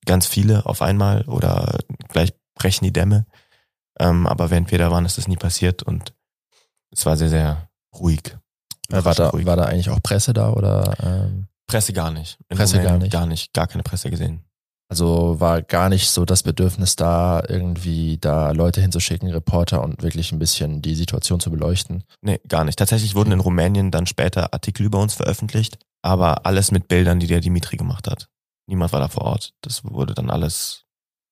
ganz 0.09 0.27
viele 0.27 0.67
auf 0.67 0.83
einmal 0.83 1.23
oder 1.29 1.79
gleich 2.09 2.33
brechen 2.55 2.85
die 2.85 2.93
Dämme. 2.93 3.27
Ähm, 4.00 4.27
aber 4.27 4.50
während 4.50 4.71
wir 4.71 4.79
da 4.79 4.91
waren, 4.91 5.05
ist 5.05 5.19
das 5.19 5.29
nie 5.29 5.37
passiert 5.37 5.83
und 5.83 6.12
es 6.91 7.07
war 7.07 7.17
sehr, 7.17 7.29
sehr 7.29 7.69
ruhig. 7.95 8.37
Äh, 8.91 9.05
war, 9.05 9.15
da, 9.15 9.29
ruhig. 9.29 9.47
war 9.47 9.57
da 9.57 9.65
eigentlich 9.65 9.91
auch 9.91 10.03
Presse 10.03 10.33
da 10.33 10.53
oder? 10.53 10.97
Ähm 11.03 11.47
Presse 11.67 11.93
gar 11.93 12.11
nicht. 12.11 12.38
In 12.49 12.57
Presse 12.57 12.77
Rumänien 12.79 12.93
gar 12.93 12.99
nicht. 12.99 13.12
Gar 13.12 13.27
nicht, 13.27 13.53
gar 13.53 13.67
keine 13.67 13.83
Presse 13.83 14.11
gesehen. 14.11 14.43
Also 14.91 15.38
war 15.38 15.61
gar 15.61 15.91
nicht 15.91 16.09
so 16.09 16.25
das 16.25 16.43
Bedürfnis 16.43 16.97
da, 16.97 17.43
irgendwie 17.47 18.17
da 18.19 18.53
Leute 18.53 18.81
hinzuschicken, 18.81 19.31
Reporter 19.31 19.83
und 19.83 20.03
wirklich 20.03 20.33
ein 20.33 20.38
bisschen 20.38 20.81
die 20.81 20.95
Situation 20.95 21.41
zu 21.41 21.50
beleuchten? 21.50 22.05
Nee, 22.23 22.41
gar 22.49 22.65
nicht. 22.65 22.79
Tatsächlich 22.79 23.15
wurden 23.15 23.33
in 23.33 23.41
Rumänien 23.41 23.91
dann 23.91 24.07
später 24.07 24.55
Artikel 24.55 24.87
über 24.87 24.99
uns 24.99 25.12
veröffentlicht, 25.12 25.79
aber 26.00 26.47
alles 26.47 26.71
mit 26.71 26.88
Bildern, 26.88 27.21
die 27.21 27.27
der 27.27 27.41
Dimitri 27.41 27.77
gemacht 27.77 28.09
hat. 28.09 28.31
Niemand 28.69 28.93
war 28.93 29.01
da 29.01 29.09
vor 29.09 29.23
Ort. 29.23 29.55
Das 29.63 29.83
wurde 29.83 30.15
dann 30.15 30.31
alles 30.31 30.85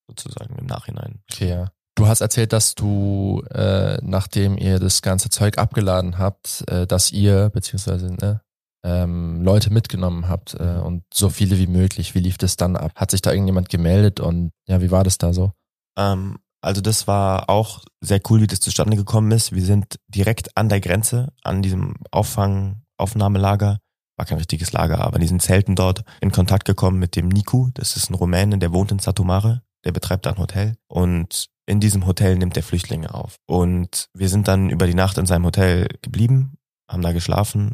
sozusagen 0.09 0.57
im 0.57 0.67
Nachhinein. 0.67 1.23
Okay, 1.31 1.51
ja. 1.51 1.71
Du 1.95 2.07
hast 2.07 2.21
erzählt, 2.21 2.53
dass 2.53 2.75
du, 2.75 3.43
äh, 3.51 3.99
nachdem 4.03 4.59
ihr 4.59 4.79
das 4.79 5.03
ganze 5.03 5.31
Zeug 5.31 5.59
abgeladen 5.59 6.19
habt, 6.19 6.65
äh, 6.69 6.87
dass 6.87 7.11
ihr, 7.13 7.51
beziehungsweise 7.51 8.13
ne, 8.13 8.43
ähm, 8.85 9.43
Leute 9.43 9.71
mitgenommen 9.71 10.29
habt 10.29 10.55
äh, 10.55 10.81
und 10.83 11.05
so 11.13 11.31
viele 11.31 11.59
wie 11.59 11.67
möglich. 11.67 12.15
Wie 12.15 12.21
lief 12.21 12.39
das 12.39 12.57
dann 12.57 12.77
ab? 12.77 12.93
Hat 12.95 13.11
sich 13.11 13.23
da 13.23 13.33
irgendjemand 13.33 13.69
gemeldet 13.69 14.21
und 14.21 14.53
ja, 14.67 14.81
wie 14.81 14.91
war 14.91 15.05
das 15.05 15.19
da 15.19 15.33
so? 15.33 15.53
Ähm, 15.99 16.39
also 16.61 16.81
das 16.81 17.07
war 17.07 17.49
auch 17.49 17.83
sehr 18.01 18.21
cool, 18.29 18.41
wie 18.41 18.47
das 18.47 18.61
zustande 18.61 18.97
gekommen 18.97 19.31
ist. 19.31 19.53
Wir 19.53 19.65
sind 19.65 19.99
direkt 20.09 20.57
an 20.57 20.69
der 20.69 20.81
Grenze, 20.81 21.33
an 21.43 21.63
diesem 21.63 21.97
Auffang, 22.11 22.83
Aufnahmelager 22.99 23.79
war 24.17 24.27
kein 24.27 24.39
richtiges 24.39 24.73
Lager, 24.73 25.01
aber 25.01 25.17
in 25.17 25.23
diesen 25.23 25.41
Zelten 25.41 25.75
dort 25.75 26.05
in 26.21 26.33
Kontakt 26.33 26.65
gekommen 26.65 26.99
mit 26.99 27.17
dem 27.17 27.29
Niku. 27.29 27.71
Das 27.75 27.97
ist 27.97 28.11
ein 28.11 28.15
Rumäne, 28.15 28.59
der 28.59 28.73
wohnt 28.73 28.93
in 28.93 28.99
Satumare. 28.99 29.63
Der 29.85 29.93
betreibt 29.93 30.27
ein 30.27 30.39
Hotel. 30.39 30.77
Und 30.89 31.49
in 31.67 31.81
diesem 31.81 32.07
Hotel 32.07 32.37
nimmt 32.37 32.57
er 32.57 32.63
Flüchtlinge 32.63 33.15
auf. 33.15 33.37
Und 33.47 34.09
wir 34.15 34.29
sind 34.29 34.49
dann 34.49 34.71
über 34.71 34.87
die 34.87 34.95
Nacht 34.95 35.19
in 35.19 35.27
seinem 35.27 35.45
Hotel 35.45 35.89
geblieben, 36.03 36.55
haben 36.89 37.03
da 37.03 37.13
geschlafen. 37.13 37.73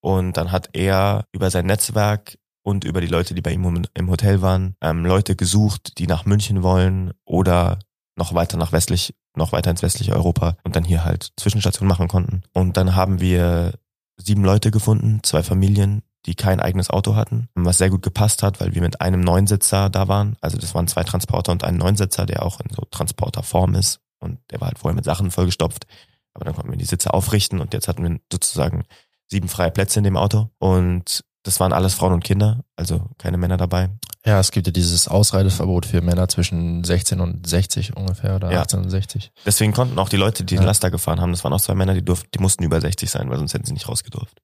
Und 0.00 0.36
dann 0.36 0.52
hat 0.52 0.70
er 0.72 1.26
über 1.32 1.50
sein 1.50 1.66
Netzwerk 1.66 2.36
und 2.64 2.84
über 2.84 3.00
die 3.00 3.06
Leute, 3.06 3.34
die 3.34 3.42
bei 3.42 3.52
ihm 3.52 3.84
im 3.94 4.10
Hotel 4.10 4.42
waren, 4.42 4.76
ähm, 4.80 5.04
Leute 5.04 5.36
gesucht, 5.36 5.98
die 5.98 6.06
nach 6.06 6.24
München 6.24 6.62
wollen 6.62 7.12
oder 7.24 7.78
noch 8.16 8.34
weiter 8.34 8.56
nach 8.56 8.72
westlich, 8.72 9.14
noch 9.36 9.52
weiter 9.52 9.70
ins 9.70 9.82
westliche 9.82 10.14
Europa 10.14 10.56
und 10.64 10.74
dann 10.74 10.84
hier 10.84 11.04
halt 11.04 11.32
Zwischenstation 11.36 11.88
machen 11.88 12.08
konnten. 12.08 12.42
Und 12.52 12.76
dann 12.76 12.96
haben 12.96 13.20
wir 13.20 13.74
sieben 14.16 14.44
Leute 14.44 14.70
gefunden, 14.70 15.20
zwei 15.22 15.42
Familien, 15.42 16.02
die 16.26 16.34
kein 16.34 16.60
eigenes 16.60 16.90
Auto 16.90 17.14
hatten, 17.14 17.48
was 17.54 17.78
sehr 17.78 17.90
gut 17.90 18.02
gepasst 18.02 18.42
hat, 18.42 18.60
weil 18.60 18.74
wir 18.74 18.82
mit 18.82 19.00
einem 19.00 19.20
Neunsitzer 19.20 19.88
da 19.90 20.08
waren. 20.08 20.36
Also 20.40 20.58
das 20.58 20.74
waren 20.74 20.88
zwei 20.88 21.04
Transporter 21.04 21.52
und 21.52 21.64
ein 21.64 21.76
Neunsitzer, 21.76 22.26
der 22.26 22.44
auch 22.44 22.60
in 22.60 22.70
so 22.74 22.82
Transporterform 22.90 23.74
ist 23.74 24.00
und 24.18 24.38
der 24.50 24.60
war 24.60 24.68
halt 24.68 24.78
vorher 24.78 24.96
mit 24.96 25.04
Sachen 25.04 25.30
vollgestopft. 25.30 25.86
Aber 26.34 26.44
dann 26.44 26.54
konnten 26.54 26.70
wir 26.70 26.78
die 26.78 26.84
Sitze 26.84 27.14
aufrichten 27.14 27.60
und 27.60 27.72
jetzt 27.72 27.88
hatten 27.88 28.02
wir 28.02 28.18
sozusagen 28.30 28.84
sieben 29.28 29.48
freie 29.48 29.70
Plätze 29.70 30.00
in 30.00 30.04
dem 30.04 30.16
Auto 30.16 30.50
und 30.58 31.24
das 31.44 31.60
waren 31.60 31.72
alles 31.72 31.94
Frauen 31.94 32.12
und 32.12 32.24
Kinder, 32.24 32.64
also 32.74 33.08
keine 33.18 33.36
Männer 33.36 33.56
dabei. 33.56 33.90
Ja, 34.26 34.40
es 34.40 34.50
gibt 34.50 34.66
ja 34.66 34.72
dieses 34.72 35.06
Ausreiseverbot 35.06 35.86
für 35.86 36.00
Männer 36.00 36.28
zwischen 36.28 36.82
16 36.82 37.20
und 37.20 37.46
60 37.46 37.96
ungefähr 37.96 38.34
oder 38.36 38.50
Ja. 38.50 38.62
18 38.62 38.80
und 38.80 38.90
60. 38.90 39.30
Deswegen 39.44 39.72
konnten 39.72 39.98
auch 40.00 40.08
die 40.08 40.16
Leute, 40.16 40.42
die 40.44 40.56
den 40.56 40.62
Ja. 40.62 40.66
Laster 40.66 40.90
gefahren 40.90 41.20
haben, 41.20 41.30
das 41.32 41.44
waren 41.44 41.52
auch 41.52 41.60
zwei 41.60 41.74
Männer, 41.76 41.94
die 41.94 42.04
durften, 42.04 42.28
die 42.34 42.40
mussten 42.40 42.64
über 42.64 42.80
60 42.80 43.08
sein, 43.08 43.30
weil 43.30 43.38
sonst 43.38 43.54
hätten 43.54 43.66
sie 43.66 43.72
nicht 43.72 43.88
rausgedurft. 43.88 44.40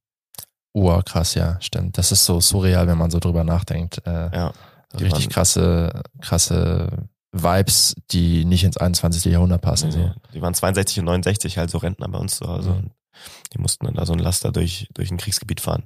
Oh, 0.73 1.01
krass, 1.05 1.35
ja, 1.35 1.61
stimmt. 1.61 1.99
Das 1.99 2.13
ist 2.13 2.25
so 2.25 2.41
surreal, 2.41 2.87
wenn 2.87 2.97
man 2.97 3.11
so 3.11 3.19
drüber 3.19 3.43
nachdenkt. 3.45 4.07
Äh, 4.07 4.35
Ja. 4.35 4.53
die 4.99 5.05
richtig 5.05 5.31
krasse, 5.31 6.03
krasse 6.21 7.09
Vibes, 7.33 7.95
die 8.11 8.45
nicht 8.45 8.63
ins 8.63 8.77
21. 8.77 9.25
Jahrhundert 9.33 9.63
passen. 9.63 9.91
So. 9.91 9.99
Nee, 9.99 10.13
Die 10.35 10.43
waren 10.43 10.55
62 10.55 10.99
und 11.01 11.07
69, 11.07 11.59
halt 11.59 11.71
so 11.71 11.79
Rentner 11.79 12.09
bei 12.09 12.19
uns 12.19 12.37
zu 12.37 12.47
Hause. 12.47 12.71
Mhm. 12.71 12.91
Die 13.53 13.59
mussten 13.59 13.85
dann 13.87 13.95
da 13.95 14.07
so 14.07 14.13
ein 14.13 14.19
Laster 14.19 14.53
durch, 14.53 14.87
durch 14.95 15.11
ein 15.11 15.17
Kriegsgebiet 15.17 15.61
fahren. 15.61 15.85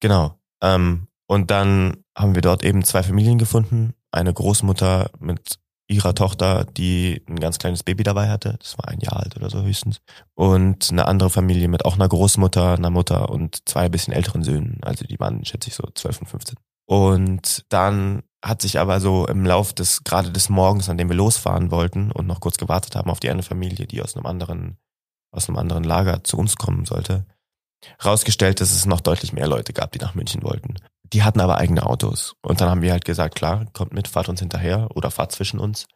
Genau. 0.00 0.38
Ähm, 0.62 1.08
und 1.26 1.50
dann 1.50 2.04
haben 2.16 2.34
wir 2.34 2.42
dort 2.42 2.64
eben 2.64 2.82
zwei 2.82 3.02
Familien 3.02 3.38
gefunden. 3.38 3.94
Eine 4.10 4.32
Großmutter 4.32 5.10
mit 5.20 5.58
ihrer 5.88 6.14
Tochter, 6.14 6.64
die 6.64 7.22
ein 7.28 7.38
ganz 7.38 7.58
kleines 7.58 7.84
Baby 7.84 8.02
dabei 8.02 8.28
hatte. 8.28 8.56
Das 8.58 8.76
war 8.78 8.88
ein 8.88 9.00
Jahr 9.00 9.20
alt 9.20 9.36
oder 9.36 9.50
so 9.50 9.62
höchstens. 9.62 9.98
Und 10.34 10.90
eine 10.90 11.06
andere 11.06 11.30
Familie 11.30 11.68
mit 11.68 11.84
auch 11.84 11.94
einer 11.94 12.08
Großmutter, 12.08 12.74
einer 12.74 12.90
Mutter 12.90 13.28
und 13.28 13.68
zwei 13.68 13.88
bisschen 13.88 14.12
älteren 14.12 14.42
Söhnen. 14.42 14.78
Also 14.82 15.04
die 15.04 15.20
waren, 15.20 15.44
schätze 15.44 15.68
ich, 15.68 15.74
so 15.74 15.84
12 15.94 16.22
und 16.22 16.26
15. 16.26 16.56
Und 16.88 17.64
dann 17.68 18.22
hat 18.44 18.62
sich 18.62 18.78
aber 18.78 19.00
so 19.00 19.26
im 19.26 19.44
Lauf 19.44 19.72
des, 19.72 20.04
gerade 20.04 20.30
des 20.30 20.48
Morgens, 20.48 20.88
an 20.88 20.98
dem 20.98 21.08
wir 21.08 21.16
losfahren 21.16 21.70
wollten 21.70 22.10
und 22.12 22.26
noch 22.26 22.40
kurz 22.40 22.58
gewartet 22.58 22.96
haben 22.96 23.10
auf 23.10 23.20
die 23.20 23.30
eine 23.30 23.42
Familie, 23.42 23.86
die 23.86 24.02
aus 24.02 24.16
einem 24.16 24.26
anderen, 24.26 24.78
aus 25.32 25.48
einem 25.48 25.58
anderen 25.58 25.84
Lager 25.84 26.24
zu 26.24 26.36
uns 26.36 26.56
kommen 26.56 26.84
sollte, 26.84 27.26
rausgestellt, 28.04 28.60
dass 28.60 28.72
es 28.72 28.86
noch 28.86 29.00
deutlich 29.00 29.32
mehr 29.32 29.48
Leute 29.48 29.72
gab, 29.72 29.92
die 29.92 29.98
nach 29.98 30.14
München 30.14 30.42
wollten. 30.42 30.76
Die 31.12 31.22
hatten 31.22 31.40
aber 31.40 31.58
eigene 31.58 31.86
Autos. 31.86 32.34
Und 32.42 32.60
dann 32.60 32.68
haben 32.68 32.82
wir 32.82 32.92
halt 32.92 33.04
gesagt, 33.04 33.34
klar, 33.34 33.66
kommt 33.72 33.92
mit, 33.92 34.08
fahrt 34.08 34.28
uns 34.28 34.40
hinterher 34.40 34.88
oder 34.94 35.10
fahrt 35.10 35.32
zwischen 35.32 35.60
uns. 35.60 35.86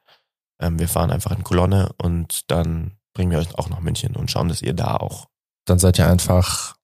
Ähm, 0.60 0.78
wir 0.78 0.88
fahren 0.88 1.10
einfach 1.10 1.32
in 1.32 1.44
Kolonne 1.44 1.90
und 2.00 2.50
dann 2.50 2.96
bringen 3.14 3.30
wir 3.30 3.38
euch 3.38 3.54
auch 3.56 3.68
nach 3.68 3.80
München 3.80 4.14
und 4.14 4.30
schauen, 4.30 4.48
dass 4.48 4.62
ihr 4.62 4.74
da 4.74 4.96
auch. 4.96 5.26
Dann 5.64 5.78
seid 5.78 5.98
ihr 5.98 6.06
einfach 6.06 6.76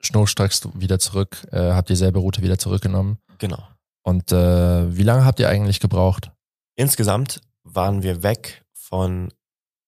schnurstracks 0.00 0.62
wieder 0.74 0.98
zurück, 0.98 1.46
äh, 1.52 1.72
habt 1.72 1.88
dieselbe 1.90 2.20
Route 2.20 2.42
wieder 2.42 2.58
zurückgenommen. 2.58 3.18
Genau. 3.38 3.62
Und 4.02 4.32
äh, 4.32 4.96
wie 4.96 5.02
lange 5.02 5.24
habt 5.24 5.40
ihr 5.40 5.48
eigentlich 5.48 5.80
gebraucht? 5.80 6.32
Insgesamt 6.76 7.40
waren 7.64 8.02
wir 8.02 8.22
weg 8.22 8.64
von 8.72 9.32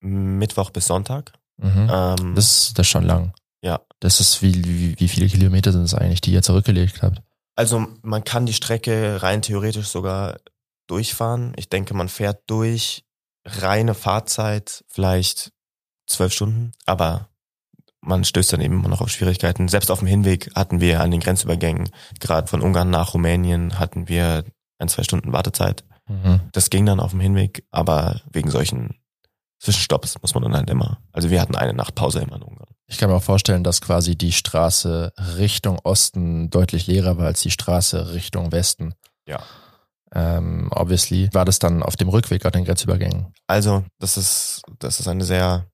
Mittwoch 0.00 0.70
bis 0.70 0.86
Sonntag. 0.86 1.32
Mhm. 1.56 1.88
Ähm, 1.90 2.34
Das, 2.34 2.74
das 2.74 2.86
ist 2.86 2.88
schon 2.88 3.04
lang. 3.04 3.32
Ja. 3.62 3.80
Das 4.00 4.20
ist 4.20 4.42
wie, 4.42 4.64
wie, 4.64 4.98
wie 4.98 5.08
viele 5.08 5.28
Kilometer 5.28 5.72
sind 5.72 5.82
es 5.82 5.94
eigentlich, 5.94 6.20
die 6.20 6.32
ihr 6.32 6.42
zurückgelegt 6.42 7.02
habt? 7.02 7.22
Also 7.54 7.86
man 8.02 8.24
kann 8.24 8.46
die 8.46 8.54
Strecke 8.54 9.22
rein 9.22 9.42
theoretisch 9.42 9.88
sogar 9.88 10.38
durchfahren. 10.86 11.52
Ich 11.56 11.68
denke, 11.68 11.94
man 11.94 12.08
fährt 12.08 12.42
durch 12.46 13.04
reine 13.44 13.94
Fahrzeit 13.94 14.84
vielleicht 14.88 15.52
zwölf 16.06 16.32
Stunden, 16.32 16.72
aber 16.86 17.28
man 18.00 18.24
stößt 18.24 18.52
dann 18.52 18.60
eben 18.60 18.80
immer 18.80 18.88
noch 18.88 19.00
auf 19.00 19.10
Schwierigkeiten. 19.10 19.68
Selbst 19.68 19.90
auf 19.90 20.00
dem 20.00 20.08
Hinweg 20.08 20.50
hatten 20.54 20.80
wir 20.80 21.00
an 21.00 21.10
den 21.10 21.20
Grenzübergängen, 21.20 21.90
gerade 22.18 22.48
von 22.48 22.60
Ungarn 22.60 22.90
nach 22.90 23.14
Rumänien, 23.14 23.78
hatten 23.78 24.08
wir 24.08 24.44
ein, 24.78 24.88
zwei 24.88 25.04
Stunden 25.04 25.32
Wartezeit. 25.32 25.84
Mhm. 26.08 26.40
Das 26.52 26.70
ging 26.70 26.84
dann 26.84 27.00
auf 27.00 27.12
dem 27.12 27.20
Hinweg, 27.20 27.64
aber 27.70 28.20
wegen 28.30 28.50
solchen 28.50 29.00
Zwischenstopps 29.60 30.20
muss 30.20 30.34
man 30.34 30.42
dann 30.42 30.56
halt 30.56 30.70
immer. 30.70 30.98
Also 31.12 31.30
wir 31.30 31.40
hatten 31.40 31.54
eine 31.54 31.74
Nachtpause 31.74 32.20
immer 32.20 32.36
in 32.36 32.42
Ungarn. 32.42 32.71
Ich 32.86 32.98
kann 32.98 33.08
mir 33.08 33.16
auch 33.16 33.22
vorstellen, 33.22 33.64
dass 33.64 33.80
quasi 33.80 34.16
die 34.16 34.32
Straße 34.32 35.12
Richtung 35.36 35.78
Osten 35.82 36.50
deutlich 36.50 36.86
leerer 36.86 37.16
war 37.16 37.26
als 37.26 37.40
die 37.40 37.50
Straße 37.50 38.12
Richtung 38.12 38.52
Westen. 38.52 38.94
Ja. 39.26 39.42
Ähm, 40.14 40.68
obviously 40.72 41.30
war 41.32 41.44
das 41.44 41.58
dann 41.58 41.82
auf 41.82 41.96
dem 41.96 42.08
Rückweg 42.08 42.44
an 42.44 42.52
den 42.52 42.64
Grenzübergängen. 42.64 43.32
Also, 43.46 43.84
das 43.98 44.16
ist, 44.16 44.62
das 44.78 45.00
ist 45.00 45.08
eine 45.08 45.24
sehr 45.24 45.66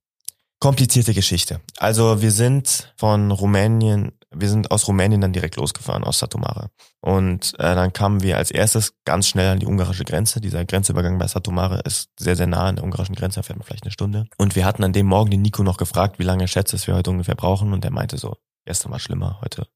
komplizierte 0.61 1.13
Geschichte. 1.13 1.61
Also, 1.79 2.23
wir 2.23 2.31
sind 2.31 2.93
von 2.97 3.31
Rumänien, 3.33 4.13
wir 4.35 4.49
sind 4.49 4.71
aus 4.71 4.87
Rumänien 4.87 5.21
dann 5.21 5.33
direkt 5.33 5.57
losgefahren, 5.57 6.05
aus 6.05 6.19
Satomare. 6.19 6.71
Und 7.01 7.55
äh, 7.55 7.75
dann 7.75 7.93
kamen 7.93 8.23
wir 8.23 8.37
als 8.37 8.51
erstes 8.51 8.95
ganz 9.05 9.27
schnell 9.27 9.53
an 9.53 9.59
die 9.59 9.67
ungarische 9.67 10.05
Grenze. 10.05 10.41
Dieser 10.41 10.65
Grenzübergang 10.65 11.19
bei 11.19 11.27
Satomare 11.27 11.81
ist 11.85 12.11
sehr, 12.19 12.37
sehr 12.37 12.47
nah 12.47 12.67
an 12.67 12.77
der 12.77 12.85
ungarischen 12.85 13.15
Grenze, 13.15 13.37
da 13.37 13.43
fährt 13.43 13.59
man 13.59 13.67
vielleicht 13.67 13.85
eine 13.85 13.93
Stunde. 13.93 14.27
Und 14.37 14.55
wir 14.55 14.65
hatten 14.65 14.85
an 14.85 14.93
dem 14.93 15.07
Morgen 15.07 15.31
den 15.31 15.43
Nico 15.43 15.63
noch 15.63 15.79
gefragt, 15.79 16.19
wie 16.19 16.25
lange 16.25 16.45
er 16.45 16.49
schätzt, 16.49 16.75
dass 16.75 16.87
wir 16.87 16.95
heute 16.95 17.11
ungefähr 17.11 17.37
brauchen. 17.37 17.73
Und 17.73 17.85
der 17.85 17.91
meinte 17.91 18.19
so, 18.19 18.37
gestern 18.67 18.93
war 18.93 18.99
schlimmer, 18.99 19.41
heute 19.41 19.67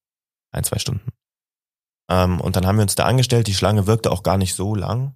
ein, 0.51 0.65
zwei 0.65 0.79
Stunden. 0.79 1.13
Ähm, 2.11 2.41
und 2.41 2.57
dann 2.57 2.67
haben 2.67 2.77
wir 2.77 2.83
uns 2.83 2.95
da 2.95 3.05
angestellt. 3.05 3.47
Die 3.47 3.55
Schlange 3.55 3.87
wirkte 3.87 4.11
auch 4.11 4.23
gar 4.23 4.37
nicht 4.37 4.55
so 4.55 4.75
lang. 4.75 5.15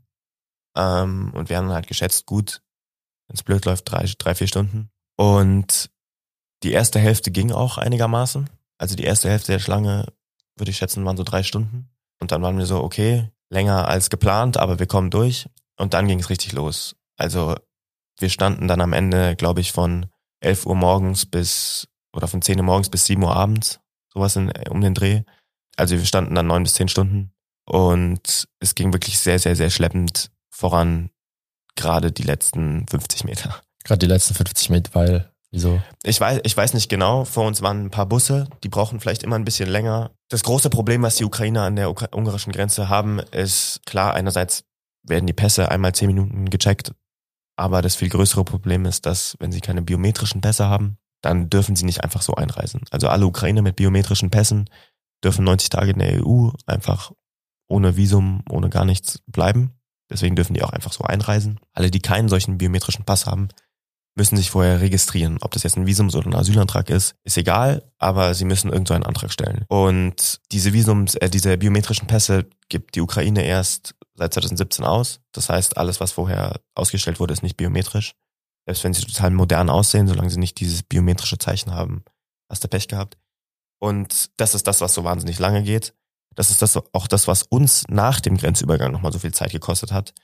Ähm, 0.76 1.32
und 1.34 1.50
wir 1.50 1.58
haben 1.58 1.68
halt 1.68 1.88
geschätzt, 1.88 2.24
gut, 2.24 2.62
wenn 3.28 3.34
es 3.34 3.42
blöd 3.42 3.64
läuft, 3.66 3.90
drei, 3.90 4.08
drei, 4.18 4.34
vier 4.34 4.48
Stunden. 4.48 4.90
Und 5.16 5.90
die 6.62 6.72
erste 6.72 6.98
Hälfte 6.98 7.30
ging 7.30 7.52
auch 7.52 7.76
einigermaßen. 7.76 8.48
Also 8.78 8.96
die 8.96 9.04
erste 9.04 9.30
Hälfte 9.30 9.52
der 9.52 9.58
Schlange, 9.58 10.06
würde 10.56 10.70
ich 10.70 10.76
schätzen, 10.76 11.04
waren 11.04 11.16
so 11.16 11.22
drei 11.22 11.42
Stunden. 11.42 11.90
Und 12.20 12.32
dann 12.32 12.42
waren 12.42 12.58
wir 12.58 12.66
so, 12.66 12.82
okay, 12.82 13.30
länger 13.50 13.88
als 13.88 14.10
geplant, 14.10 14.56
aber 14.56 14.78
wir 14.78 14.86
kommen 14.86 15.10
durch. 15.10 15.48
Und 15.76 15.94
dann 15.94 16.08
ging 16.08 16.18
es 16.18 16.30
richtig 16.30 16.52
los. 16.52 16.96
Also 17.16 17.56
wir 18.18 18.30
standen 18.30 18.68
dann 18.68 18.80
am 18.80 18.92
Ende, 18.92 19.36
glaube 19.36 19.60
ich, 19.60 19.72
von 19.72 20.06
11 20.40 20.66
Uhr 20.66 20.74
morgens 20.74 21.26
bis, 21.26 21.88
oder 22.14 22.28
von 22.28 22.42
10 22.42 22.58
Uhr 22.58 22.64
morgens 22.64 22.88
bis 22.88 23.06
7 23.06 23.22
Uhr 23.22 23.34
abends, 23.34 23.80
sowas 24.12 24.36
in, 24.36 24.50
um 24.70 24.80
den 24.80 24.94
Dreh. 24.94 25.22
Also 25.76 25.96
wir 25.96 26.04
standen 26.06 26.34
dann 26.34 26.46
neun 26.46 26.62
bis 26.62 26.74
zehn 26.74 26.88
Stunden. 26.88 27.32
Und 27.66 28.48
es 28.60 28.74
ging 28.74 28.92
wirklich 28.92 29.18
sehr, 29.18 29.38
sehr, 29.38 29.56
sehr 29.56 29.70
schleppend 29.70 30.30
voran, 30.50 31.10
gerade 31.74 32.12
die 32.12 32.22
letzten 32.22 32.86
50 32.88 33.24
Meter. 33.24 33.60
Gerade 33.84 33.98
die 33.98 34.06
letzten 34.06 34.34
50 34.34 34.70
Meter, 34.70 34.94
weil, 34.94 35.32
wieso? 35.56 35.80
Ich 36.04 36.20
weiß, 36.20 36.40
ich 36.44 36.56
weiß 36.56 36.74
nicht 36.74 36.88
genau. 36.88 37.24
Vor 37.24 37.46
uns 37.46 37.62
waren 37.62 37.86
ein 37.86 37.90
paar 37.90 38.06
Busse, 38.06 38.48
die 38.62 38.68
brauchen 38.68 39.00
vielleicht 39.00 39.22
immer 39.22 39.36
ein 39.36 39.44
bisschen 39.44 39.68
länger. 39.68 40.12
Das 40.28 40.44
große 40.44 40.70
Problem, 40.70 41.02
was 41.02 41.16
die 41.16 41.24
Ukrainer 41.24 41.62
an 41.62 41.76
der 41.76 41.90
Ukra 41.90 42.08
ungarischen 42.14 42.52
Grenze 42.52 42.88
haben, 42.88 43.18
ist 43.18 43.80
klar, 43.86 44.14
einerseits 44.14 44.64
werden 45.02 45.26
die 45.26 45.32
Pässe 45.32 45.70
einmal 45.70 45.94
zehn 45.94 46.08
Minuten 46.08 46.50
gecheckt, 46.50 46.92
aber 47.56 47.82
das 47.82 47.96
viel 47.96 48.08
größere 48.08 48.44
Problem 48.44 48.84
ist, 48.84 49.06
dass 49.06 49.36
wenn 49.40 49.52
sie 49.52 49.60
keine 49.60 49.82
biometrischen 49.82 50.40
Pässe 50.40 50.66
haben, 50.66 50.98
dann 51.22 51.48
dürfen 51.48 51.74
sie 51.74 51.86
nicht 51.86 52.04
einfach 52.04 52.22
so 52.22 52.34
einreisen. 52.34 52.82
Also 52.90 53.08
alle 53.08 53.26
Ukrainer 53.26 53.62
mit 53.62 53.76
biometrischen 53.76 54.30
Pässen 54.30 54.68
dürfen 55.24 55.44
90 55.44 55.70
Tage 55.70 55.92
in 55.92 55.98
der 55.98 56.24
EU 56.24 56.50
einfach 56.66 57.12
ohne 57.68 57.96
Visum, 57.96 58.42
ohne 58.50 58.68
gar 58.68 58.84
nichts 58.84 59.20
bleiben. 59.26 59.72
Deswegen 60.10 60.36
dürfen 60.36 60.54
die 60.54 60.62
auch 60.62 60.70
einfach 60.70 60.92
so 60.92 61.02
einreisen. 61.02 61.58
Alle, 61.72 61.90
die 61.90 62.00
keinen 62.00 62.28
solchen 62.28 62.58
biometrischen 62.58 63.04
Pass 63.04 63.26
haben, 63.26 63.48
müssen 64.16 64.36
sich 64.36 64.50
vorher 64.50 64.80
registrieren. 64.80 65.38
Ob 65.42 65.52
das 65.52 65.62
jetzt 65.62 65.76
ein 65.76 65.86
Visums- 65.86 66.16
oder 66.16 66.26
ein 66.26 66.34
Asylantrag 66.34 66.90
ist, 66.90 67.14
ist 67.24 67.36
egal, 67.36 67.90
aber 67.98 68.34
sie 68.34 68.46
müssen 68.46 68.72
irgend 68.72 68.88
so 68.88 68.94
einen 68.94 69.04
Antrag 69.04 69.30
stellen. 69.30 69.64
Und 69.68 70.40
diese 70.52 70.72
Visums, 70.72 71.14
äh, 71.16 71.28
diese 71.28 71.56
biometrischen 71.58 72.08
Pässe 72.08 72.46
gibt 72.68 72.94
die 72.94 73.02
Ukraine 73.02 73.44
erst 73.44 73.94
seit 74.14 74.32
2017 74.32 74.84
aus. 74.84 75.20
Das 75.32 75.48
heißt, 75.48 75.76
alles, 75.76 76.00
was 76.00 76.12
vorher 76.12 76.60
ausgestellt 76.74 77.20
wurde, 77.20 77.34
ist 77.34 77.42
nicht 77.42 77.58
biometrisch. 77.58 78.14
Selbst 78.66 78.82
wenn 78.82 78.94
sie 78.94 79.02
total 79.02 79.30
modern 79.30 79.70
aussehen, 79.70 80.08
solange 80.08 80.30
sie 80.30 80.40
nicht 80.40 80.58
dieses 80.58 80.82
biometrische 80.82 81.38
Zeichen 81.38 81.72
haben, 81.72 82.02
hast 82.50 82.64
du 82.64 82.68
Pech 82.68 82.88
gehabt. 82.88 83.18
Und 83.78 84.30
das 84.38 84.54
ist 84.54 84.66
das, 84.66 84.80
was 84.80 84.94
so 84.94 85.04
wahnsinnig 85.04 85.38
lange 85.38 85.62
geht. 85.62 85.94
Das 86.34 86.50
ist 86.50 86.62
das, 86.62 86.76
auch 86.92 87.06
das, 87.06 87.28
was 87.28 87.44
uns 87.44 87.84
nach 87.88 88.20
dem 88.20 88.36
Grenzübergang 88.36 88.92
nochmal 88.92 89.12
so 89.12 89.18
viel 89.18 89.32
Zeit 89.32 89.52
gekostet 89.52 89.92
hat. 89.92 90.14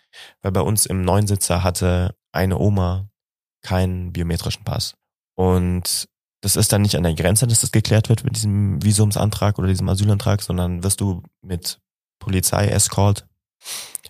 Weil 0.41 0.53
bei 0.53 0.61
uns 0.61 0.87
im 0.87 1.03
Neunsitzer 1.03 1.63
hatte 1.63 2.17
eine 2.33 2.59
Oma 2.59 3.09
keinen 3.63 4.13
biometrischen 4.13 4.65
Pass. 4.65 4.95
Und 5.35 6.09
das 6.41 6.57
ist 6.57 6.73
dann 6.73 6.83
nicht 6.83 6.97
an 6.97 7.05
der 7.05 7.15
Grenze, 7.15 7.47
dass 7.47 7.61
das 7.61 7.73
geklärt 7.73 8.09
wird 8.09 8.25
mit 8.25 8.37
diesem 8.37 8.83
Visumsantrag 8.83 9.59
oder 9.59 9.69
diesem 9.69 9.89
Asylantrag, 9.89 10.43
sondern 10.43 10.83
wirst 10.83 11.01
du 11.01 11.23
mit 11.41 11.81
Polizei-Escort 12.19 13.27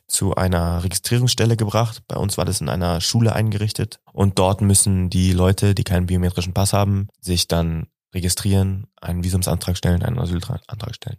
zu 0.08 0.34
einer 0.34 0.82
Registrierungsstelle 0.82 1.56
gebracht. 1.56 2.02
Bei 2.08 2.16
uns 2.16 2.36
war 2.36 2.44
das 2.44 2.60
in 2.60 2.68
einer 2.68 3.00
Schule 3.00 3.34
eingerichtet. 3.34 4.00
Und 4.12 4.38
dort 4.38 4.60
müssen 4.60 5.10
die 5.10 5.32
Leute, 5.32 5.74
die 5.74 5.84
keinen 5.84 6.06
biometrischen 6.06 6.54
Pass 6.54 6.72
haben, 6.72 7.08
sich 7.20 7.48
dann 7.48 7.86
registrieren, 8.14 8.86
einen 9.00 9.24
Visumsantrag 9.24 9.76
stellen, 9.76 10.02
einen 10.02 10.18
Asylantrag 10.18 10.94
stellen. 10.94 11.18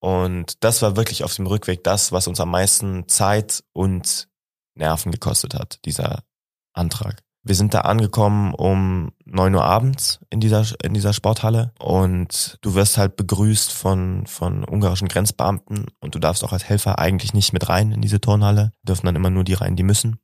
Und 0.00 0.62
das 0.62 0.82
war 0.82 0.96
wirklich 0.96 1.24
auf 1.24 1.34
dem 1.34 1.46
Rückweg 1.46 1.82
das, 1.84 2.12
was 2.12 2.26
uns 2.26 2.40
am 2.40 2.50
meisten 2.50 3.08
Zeit 3.08 3.64
und 3.72 4.28
Nerven 4.74 5.12
gekostet 5.12 5.54
hat, 5.54 5.78
dieser 5.84 6.24
Antrag. 6.72 7.22
Wir 7.46 7.54
sind 7.54 7.74
da 7.74 7.82
angekommen 7.82 8.54
um 8.54 9.12
neun 9.26 9.54
Uhr 9.54 9.64
abends 9.64 10.20
in 10.30 10.40
dieser, 10.40 10.64
in 10.82 10.94
dieser 10.94 11.12
Sporthalle 11.12 11.72
und 11.78 12.58
du 12.62 12.74
wirst 12.74 12.96
halt 12.96 13.16
begrüßt 13.16 13.70
von, 13.70 14.26
von 14.26 14.64
ungarischen 14.64 15.08
Grenzbeamten 15.08 15.86
und 16.00 16.14
du 16.14 16.18
darfst 16.18 16.42
auch 16.42 16.54
als 16.54 16.64
Helfer 16.64 16.98
eigentlich 16.98 17.34
nicht 17.34 17.52
mit 17.52 17.68
rein 17.68 17.92
in 17.92 18.00
diese 18.00 18.20
Turnhalle. 18.20 18.72
Dürfen 18.82 19.04
dann 19.04 19.16
immer 19.16 19.28
nur 19.28 19.44
die 19.44 19.52
rein, 19.52 19.76
die 19.76 19.82
müssen. 19.82 20.16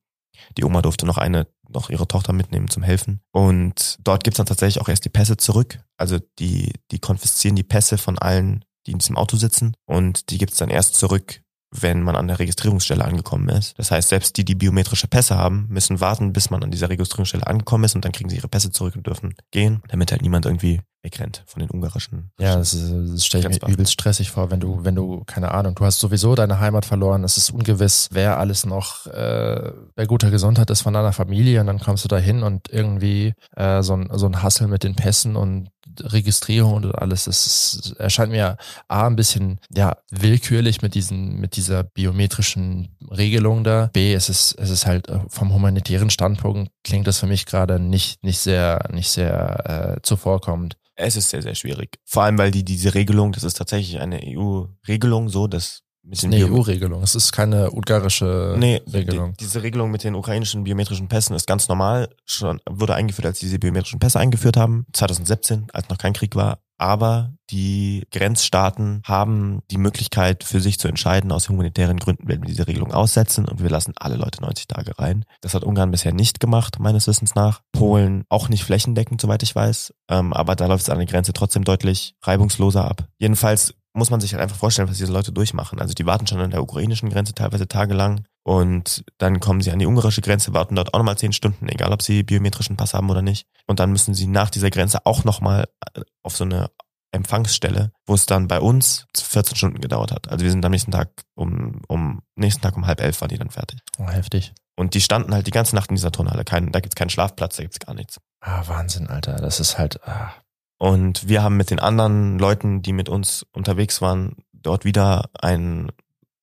Die 0.57 0.65
Oma 0.65 0.81
durfte 0.81 1.05
noch 1.05 1.19
eine, 1.19 1.47
noch 1.69 1.91
ihre 1.91 2.09
Tochter 2.09 2.33
mitnehmen 2.33 2.69
zum 2.69 2.83
Helfen. 2.83 3.21
Und 3.33 3.99
dort 4.03 4.25
gibt's 4.25 4.39
dann 4.39 4.47
tatsächlich 4.47 4.81
auch 4.81 4.89
erst 4.89 5.05
die 5.05 5.11
Pässe 5.11 5.37
zurück. 5.37 5.85
Also 5.99 6.19
die, 6.39 6.73
die 6.91 7.01
konfiszieren 7.01 7.55
die 7.57 7.63
Pässe 7.63 7.99
von 7.99 8.19
allen, 8.19 8.65
die 8.87 8.93
in 8.93 8.99
diesem 8.99 9.19
Auto 9.19 9.37
sitzen 9.37 9.75
und 9.85 10.31
die 10.31 10.39
gibt's 10.39 10.57
dann 10.57 10.71
erst 10.71 10.95
zurück, 10.95 11.43
wenn 11.71 12.03
man 12.03 12.17
an 12.17 12.27
der 12.27 12.39
Registrierungsstelle 12.39 13.05
angekommen 13.05 13.49
ist. 13.49 13.79
Das 13.79 13.91
heißt, 13.91 14.09
selbst 14.09 14.37
die, 14.37 14.45
die 14.45 14.55
biometrische 14.55 15.07
Pässe 15.07 15.37
haben, 15.37 15.67
müssen 15.69 16.01
warten, 16.01 16.33
bis 16.33 16.51
man 16.51 16.63
an 16.63 16.71
dieser 16.71 16.91
Registrierungsstelle 16.91 17.47
angekommen 17.47 17.85
ist 17.85 17.95
und 17.95 18.05
dann 18.05 18.13
kriegen 18.13 18.29
sie 18.29 18.37
ihre 18.37 18.49
Pässe 18.49 18.73
zurück 18.73 18.97
und 18.97 19.07
dürfen 19.07 19.35
gehen, 19.51 19.83
damit 19.89 20.11
halt 20.11 20.23
niemand 20.23 20.47
irgendwie 20.47 20.81
wegrennt 21.03 21.43
von 21.47 21.61
den 21.61 21.71
ungarischen. 21.71 22.31
Ja, 22.39 22.57
das, 22.57 22.75
ist, 22.75 22.93
das 23.15 23.25
stelle 23.25 23.51
ich 23.51 23.63
mir 23.63 23.69
übelst 23.69 23.93
stressig 23.93 24.31
vor, 24.31 24.51
wenn 24.51 24.61
du, 24.61 24.85
wenn 24.85 24.95
du, 24.95 25.23
keine 25.25 25.53
Ahnung, 25.53 25.75
du 25.75 25.85
hast 25.85 26.01
sowieso 26.01 26.35
deine 26.35 26.61
Heimat 26.61 26.85
verloren, 26.85 27.25
es 27.25 27.37
ist 27.37 27.51
ungewiss, 27.51 28.09
wer 28.13 28.39
alles 28.39 28.67
noch 28.67 29.07
äh, 29.07 29.73
bei 29.95 30.07
guter 30.07 30.31
Gesundheit 30.31 30.71
ist 30.71 30.83
von 30.83 30.95
deiner 30.95 31.13
Familie 31.13 31.61
und 31.61 31.67
dann 31.67 31.81
kommst 31.81 32.05
du 32.05 32.09
da 32.09 32.19
hin 32.19 32.43
und 32.43 32.69
irgendwie 32.71 33.35
äh, 33.57 33.83
so 33.83 33.95
ein, 33.95 34.11
so 34.13 34.27
ein 34.27 34.43
Hassel 34.43 34.69
mit 34.69 34.85
den 34.85 34.95
Pässen 34.95 35.37
und 35.37 35.71
Registrierung 35.99 36.75
und 36.75 36.95
alles, 36.95 37.25
das 37.25 37.95
erscheint 37.99 38.31
mir 38.31 38.57
A, 38.89 39.07
ein 39.07 39.17
bisschen, 39.17 39.59
ja, 39.75 39.97
willkürlich 40.11 40.83
mit 40.83 40.95
diesen, 40.95 41.41
mit 41.41 41.57
dieser 41.57 41.83
biometrischen 41.83 42.97
Regelung 43.11 43.65
da. 43.65 43.91
B, 43.93 44.15
es 44.15 44.29
ist, 44.29 44.55
es 44.59 44.71
ist 44.71 44.87
halt 44.87 45.09
äh, 45.09 45.21
vom 45.29 45.53
humanitären 45.53 46.11
Standpunkt 46.11 46.71
klingt 46.85 47.07
das 47.07 47.19
für 47.19 47.27
mich 47.27 47.47
gerade 47.47 47.79
nicht, 47.81 48.23
nicht 48.23 48.39
sehr, 48.39 48.89
nicht 48.93 49.11
sehr 49.11 49.97
äh, 49.97 50.03
zuvorkommend. 50.03 50.77
Es 51.01 51.17
ist 51.17 51.31
sehr, 51.31 51.43
sehr 51.43 51.55
schwierig. 51.55 51.99
Vor 52.05 52.25
allem, 52.25 52.39
weil 52.39 52.51
die 52.51 52.65
diese 52.65 52.95
Regelung, 52.95 53.33
das 53.33 53.45
ist 53.45 53.57
tatsächlich 53.57 54.01
eine 54.01 54.21
EU-Regelung 54.23 55.29
so, 55.29 55.47
dass 55.47 55.83
mit 56.03 56.23
den 56.23 56.33
eine 56.33 56.47
EU-Regelung. 56.47 57.03
Es 57.03 57.15
ist 57.15 57.33
keine 57.33 57.71
ungarische 57.71 58.57
nee, 58.59 58.81
Regelung. 58.93 59.35
Die, 59.35 59.45
diese 59.45 59.63
Regelung 59.63 59.91
mit 59.91 60.03
den 60.03 60.15
ukrainischen 60.15 60.65
biometrischen 60.65 61.09
Pässen 61.09 61.37
ist 61.37 61.47
ganz 61.47 61.69
normal. 61.69 62.09
Schon 62.25 62.61
wurde 62.69 62.95
eingeführt, 62.95 63.27
als 63.27 63.41
sie 63.41 63.47
diese 63.47 63.59
biometrischen 63.59 63.99
Pässe 63.99 64.19
eingeführt 64.19 64.57
haben, 64.57 64.87
2017, 64.93 65.67
als 65.73 65.89
noch 65.89 65.99
kein 65.99 66.15
Krieg 66.15 66.35
war 66.35 66.61
aber 66.81 67.35
die 67.51 68.07
Grenzstaaten 68.11 69.03
haben 69.05 69.61
die 69.71 69.77
Möglichkeit 69.77 70.45
für 70.45 70.61
sich 70.61 70.79
zu 70.79 70.89
entscheiden, 70.89 71.31
aus 71.31 71.49
humanitären 71.51 71.99
Gründen 71.99 72.27
werden 72.27 72.43
wir 72.43 72.49
diese 72.49 72.67
Regelung 72.67 72.93
aussetzen 72.93 73.47
und 73.47 73.63
wir 73.63 73.69
lassen 73.69 73.93
alle 73.97 74.17
Leute 74.17 74.41
90 74.41 74.67
Tage 74.67 74.99
rein. 74.99 75.25
Das 75.43 75.53
hat 75.53 75.63
Ungarn 75.63 75.91
bisher 75.91 76.15
nicht 76.15 76.41
gemacht, 76.41 76.79
meines 76.79 77.07
Wissens 77.07 77.35
nach. 77.35 77.61
Polen 77.73 78.25
auch 78.31 78.49
nicht 78.49 78.65
flächendeckend, 78.65 79.21
soweit 79.21 79.43
ich 79.43 79.55
weiß. 79.55 79.93
Ähm, 80.09 80.33
aber 80.33 80.57
da 80.57 80.67
läuft 80.67 80.85
es 80.85 80.91
an 80.91 80.99
der 80.99 81.07
Grenze 81.07 81.35
trotzdem 81.35 81.65
deutlich 81.65 82.15
reibungsloser 82.23 82.85
ab. 82.85 83.07
Jedenfalls 83.19 83.75
muss 83.93 84.11
man 84.11 84.21
sich 84.21 84.33
halt 84.33 84.43
einfach 84.43 84.57
vorstellen, 84.57 84.89
was 84.89 84.99
diese 84.99 85.13
Leute 85.13 85.33
durchmachen. 85.33 85.81
Also 85.81 85.95
die 85.95 86.07
warten 86.07 86.27
schon 86.27 86.41
an 86.41 86.51
der 86.51 86.63
ukrainischen 86.63 87.11
Grenze 87.11 87.35
teilweise 87.35 87.69
tagelang 87.69 88.25
und 88.43 89.05
dann 89.19 89.41
kommen 89.41 89.61
sie 89.61 89.71
an 89.71 89.79
die 89.79 89.87
ungarische 89.87 90.23
Grenze, 90.23 90.55
warten 90.55 90.75
dort 90.75 90.95
auch 90.95 90.99
nochmal 90.99 91.19
zehn 91.19 91.33
Stunden, 91.33 91.69
egal 91.69 91.93
ob 91.93 92.03
sie 92.03 92.23
biometrischen 92.23 92.77
Pass 92.77 92.95
haben 92.95 93.11
oder 93.11 93.23
nicht. 93.23 93.47
Und 93.67 93.81
dann 93.81 93.93
müssen 93.93 94.15
sie 94.15 94.27
nach 94.27 94.51
dieser 94.51 94.71
Grenze 94.71 95.05
auch 95.05 95.25
nochmal 95.25 95.69
äh, 95.95 96.01
auf 96.23 96.37
so 96.37 96.45
eine 96.45 96.71
Empfangsstelle, 97.13 97.93
wo 98.07 98.15
es 98.15 98.27
dann 98.27 98.49
bei 98.49 98.61
uns 98.61 99.07
14 99.17 99.57
Stunden 99.57 99.81
gedauert 99.81 100.13
hat. 100.13 100.29
Also 100.29 100.45
wir 100.45 100.51
sind 100.51 100.65
am 100.65 100.71
nächsten 100.71 100.93
Tag 100.93 101.11
um, 101.35 101.83
um 101.89 102.23
nächsten 102.37 102.63
Tag 102.63 102.77
um 102.77 102.87
halb 102.87 103.01
elf 103.01 103.21
waren 103.21 103.29
die 103.29 103.39
dann 103.39 103.51
fertig. 103.51 103.81
Oh, 103.99 104.09
heftig. 104.09 104.53
Und 104.77 104.95
die 104.95 105.01
standen 105.01 105.35
halt 105.35 105.47
die 105.47 105.51
ganze 105.51 105.75
Nacht 105.75 105.91
in 105.91 105.97
dieser 105.97 106.13
Turnhalle. 106.13 106.45
Kein, 106.45 106.73
da 106.73 106.81
gibt's 106.81 106.97
keinen 106.97 107.11
Schlafplatz, 107.11 107.57
da 107.57 107.63
gibt's 107.63 107.81
gar 107.81 107.95
nichts. 107.95 108.19
Ah, 108.41 108.63
Wahnsinn, 108.67 109.09
Alter. 109.09 109.37
Das 109.37 109.61
ist 109.61 109.77
halt. 109.77 110.03
Ah. 110.09 110.33
Und 110.79 111.29
wir 111.29 111.43
haben 111.43 111.59
mit 111.59 111.71
den 111.71 111.81
anderen 111.81 112.39
Leuten, 112.39 112.81
die 112.81 112.95
mit 112.95 113.11
uns 113.11 113.45
unterwegs 113.53 114.01
waren, 114.01 114.37
dort 114.53 114.85
wieder 114.85 115.29
einen 115.39 115.93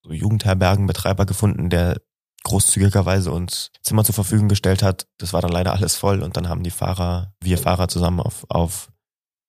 so 0.08 0.14
Jugendherbergenbetreiber 0.14 1.26
gefunden, 1.26 1.70
der 1.70 2.02
großzügigerweise 2.44 3.32
uns 3.32 3.72
Zimmer 3.82 4.04
zur 4.04 4.16
Verfügung 4.16 4.48
gestellt 4.48 4.84
hat. 4.84 5.08
Das 5.18 5.34
war 5.34 5.42
dann 5.42 5.52
leider 5.52 5.74
alles 5.74 5.96
voll 5.96 6.22
und 6.22 6.38
dann 6.38 6.48
haben 6.48 6.64
die 6.64 6.72
Fahrer, 6.72 7.34
wir 7.42 7.58
Fahrer 7.58 7.88
zusammen 7.88 8.20
auf, 8.20 8.46
auf, 8.50 8.90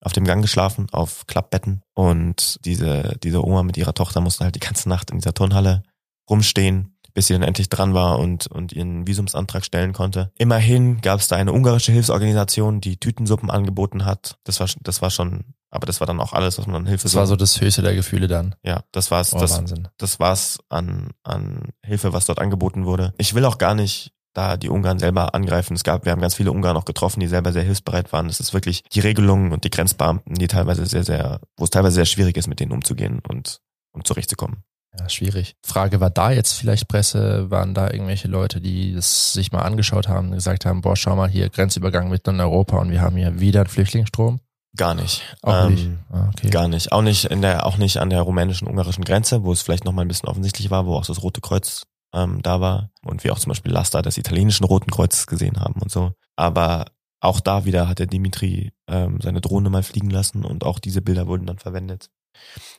auf 0.01 0.13
dem 0.13 0.25
Gang 0.25 0.41
geschlafen, 0.41 0.87
auf 0.91 1.25
Klappbetten 1.27 1.81
und 1.93 2.57
diese, 2.65 3.17
diese 3.23 3.45
Oma 3.45 3.63
mit 3.63 3.77
ihrer 3.77 3.93
Tochter 3.93 4.21
musste 4.21 4.43
halt 4.43 4.55
die 4.55 4.59
ganze 4.59 4.89
Nacht 4.89 5.11
in 5.11 5.19
dieser 5.19 5.33
Turnhalle 5.33 5.83
rumstehen 6.29 6.99
bis 7.13 7.27
sie 7.27 7.33
dann 7.33 7.43
endlich 7.43 7.69
dran 7.69 7.93
war 7.93 8.19
und, 8.19 8.47
und 8.47 8.71
ihren 8.71 9.07
Visumsantrag 9.07 9.65
stellen 9.65 9.93
konnte. 9.93 10.31
Immerhin 10.37 11.01
gab 11.01 11.19
es 11.19 11.27
da 11.27 11.35
eine 11.35 11.53
ungarische 11.53 11.91
Hilfsorganisation, 11.91 12.81
die 12.81 12.97
Tütensuppen 12.97 13.49
angeboten 13.49 14.05
hat. 14.05 14.37
Das 14.43 14.59
war, 14.59 14.69
das 14.81 15.01
war 15.01 15.09
schon, 15.09 15.53
aber 15.71 15.85
das 15.85 15.99
war 15.99 16.07
dann 16.07 16.19
auch 16.19 16.33
alles, 16.33 16.57
was 16.57 16.67
man 16.67 16.77
an 16.77 16.85
Hilfe 16.87 17.03
Das 17.03 17.15
war 17.15 17.27
so 17.27 17.35
das 17.35 17.61
höchste 17.61 17.81
der 17.81 17.95
Gefühle 17.95 18.27
dann. 18.27 18.55
Ja, 18.63 18.83
das 18.91 19.11
war's. 19.11 19.33
Oh, 19.33 19.39
das, 19.39 19.57
Wahnsinn. 19.57 19.87
das 19.97 20.19
war's 20.19 20.59
an, 20.69 21.11
an 21.23 21.69
Hilfe, 21.83 22.13
was 22.13 22.25
dort 22.25 22.39
angeboten 22.39 22.85
wurde. 22.85 23.13
Ich 23.17 23.35
will 23.35 23.45
auch 23.45 23.57
gar 23.57 23.75
nicht 23.75 24.11
da 24.33 24.57
die 24.57 24.69
Ungarn 24.69 24.99
selber 24.99 25.33
angreifen. 25.33 25.75
Es 25.75 25.83
gab, 25.83 26.05
wir 26.05 26.11
haben 26.11 26.21
ganz 26.21 26.35
viele 26.35 26.51
Ungarn 26.51 26.77
auch 26.77 26.85
getroffen, 26.85 27.19
die 27.19 27.27
selber 27.27 27.51
sehr 27.51 27.63
hilfsbereit 27.63 28.13
waren. 28.13 28.27
Es 28.27 28.39
ist 28.39 28.53
wirklich 28.53 28.83
die 28.91 28.99
Regelungen 28.99 29.51
und 29.51 29.63
die 29.63 29.69
Grenzbeamten, 29.69 30.35
die 30.35 30.47
teilweise 30.47 30.85
sehr, 30.85 31.03
sehr, 31.03 31.41
wo 31.57 31.63
es 31.63 31.69
teilweise 31.69 31.95
sehr 31.95 32.05
schwierig 32.05 32.37
ist, 32.37 32.47
mit 32.47 32.59
denen 32.59 32.71
umzugehen 32.71 33.21
und 33.27 33.59
um 33.91 34.03
zurechtzukommen. 34.03 34.63
Ja, 34.97 35.07
schwierig. 35.07 35.55
Frage, 35.63 35.99
war 35.99 36.09
da 36.09 36.31
jetzt 36.31 36.53
vielleicht 36.53 36.87
Presse, 36.87 37.51
waren 37.51 37.73
da 37.73 37.91
irgendwelche 37.91 38.27
Leute, 38.27 38.59
die 38.59 38.93
das 38.93 39.33
sich 39.33 39.51
mal 39.51 39.61
angeschaut 39.61 40.07
haben 40.07 40.29
und 40.29 40.35
gesagt 40.35 40.65
haben, 40.65 40.81
boah, 40.81 40.95
schau 40.95 41.15
mal 41.15 41.29
hier, 41.29 41.49
Grenzübergang 41.49 42.09
mitten 42.09 42.31
in 42.31 42.41
Europa 42.41 42.77
und 42.77 42.89
wir 42.89 43.01
haben 43.01 43.15
hier 43.15 43.39
wieder 43.39 43.61
einen 43.61 43.69
Flüchtlingsstrom? 43.69 44.39
Gar 44.75 44.95
nicht. 44.95 45.23
Auch 45.41 45.65
ähm, 45.65 45.73
nicht. 45.73 45.89
Ah, 46.09 46.29
okay. 46.29 46.49
Gar 46.49 46.67
nicht. 46.67 46.91
Auch 46.91 47.01
nicht 47.01 47.25
in 47.25 47.41
der, 47.41 47.65
auch 47.65 47.77
nicht 47.77 47.97
an 47.97 48.09
der 48.09 48.21
rumänischen, 48.21 48.67
ungarischen 48.67 49.03
Grenze, 49.03 49.43
wo 49.43 49.51
es 49.51 49.61
vielleicht 49.61 49.85
noch 49.85 49.93
mal 49.93 50.03
ein 50.03 50.07
bisschen 50.07 50.29
offensichtlich 50.29 50.69
war, 50.69 50.85
wo 50.85 50.95
auch 50.95 51.05
das 51.05 51.23
Rote 51.23 51.41
Kreuz 51.41 51.85
ähm, 52.13 52.41
da 52.41 52.61
war 52.61 52.91
und 53.03 53.23
wir 53.23 53.33
auch 53.33 53.39
zum 53.39 53.49
Beispiel 53.49 53.71
Laster 53.71 54.01
des 54.01 54.17
italienischen 54.17 54.65
Roten 54.65 54.91
Kreuzes 54.91 55.27
gesehen 55.27 55.59
haben 55.59 55.81
und 55.81 55.91
so. 55.91 56.13
Aber 56.35 56.85
auch 57.19 57.39
da 57.39 57.65
wieder 57.65 57.87
hat 57.87 57.99
der 57.99 58.07
Dimitri 58.07 58.71
ähm, 58.87 59.19
seine 59.21 59.41
Drohne 59.41 59.69
mal 59.69 59.83
fliegen 59.83 60.09
lassen 60.09 60.45
und 60.45 60.63
auch 60.63 60.79
diese 60.79 61.01
Bilder 61.01 61.27
wurden 61.27 61.45
dann 61.45 61.59
verwendet. 61.59 62.09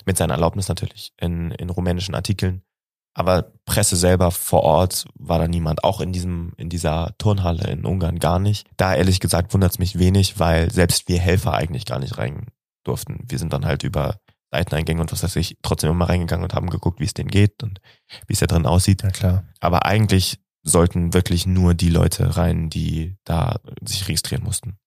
Mit 0.07 0.17
seiner 0.17 0.35
Erlaubnis 0.35 0.69
natürlich 0.69 1.13
in, 1.21 1.51
in 1.51 1.71
rumänischen 1.71 2.15
Artikeln. 2.15 2.63
Aber 3.15 3.53
Presse 3.65 3.97
selber 3.97 4.31
vor 4.31 4.63
Ort 4.63 5.07
war 5.15 5.39
da 5.39 5.49
niemand, 5.49 5.85
auch 5.85 6.01
in 6.01 6.13
diesem, 6.13 6.53
in 6.57 6.69
dieser 6.69 7.15
Turnhalle 7.19 7.69
in 7.71 7.85
Ungarn 7.85 8.19
gar 8.19 8.39
nicht. 8.39 8.69
Da 8.77 8.95
ehrlich 8.95 9.21
gesagt 9.21 9.53
wundert 9.53 9.73
es 9.73 9.79
mich 9.79 9.99
wenig, 9.99 10.39
weil 10.39 10.71
selbst 10.71 11.09
wir 11.09 11.19
Helfer 11.19 11.55
eigentlich 11.55 11.87
gar 11.87 11.99
nicht 11.99 12.19
rein 12.19 12.47
durften. 12.85 13.25
Wir 13.29 13.39
sind 13.39 13.53
dann 13.53 13.67
halt 13.67 13.83
über 13.83 14.17
Seiteneingänge 14.53 15.01
und 15.01 15.13
was 15.13 15.23
weiß 15.23 15.37
ich, 15.37 15.57
trotzdem 15.63 15.91
immer 15.91 16.09
reingegangen 16.09 16.45
und 16.45 16.55
haben 16.55 16.71
geguckt, 16.71 17.01
wie 17.01 17.05
es 17.05 17.15
denen 17.15 17.31
geht 17.31 17.63
und 17.63 17.81
wie 18.27 18.33
es 18.33 18.41
da 18.41 18.47
drin 18.47 18.67
aussieht. 18.67 19.03
Ja, 19.03 19.11
klar. 19.11 19.45
Aber 19.61 19.87
eigentlich 19.87 20.41
sollten 20.63 21.15
wirklich 21.15 21.47
nur 21.47 21.75
die 21.75 21.91
Leute 21.91 22.37
rein, 22.37 22.69
die 22.71 23.17
da 23.25 23.61
sich 23.83 24.07
registrieren 24.09 24.45
mussten. 24.45 24.79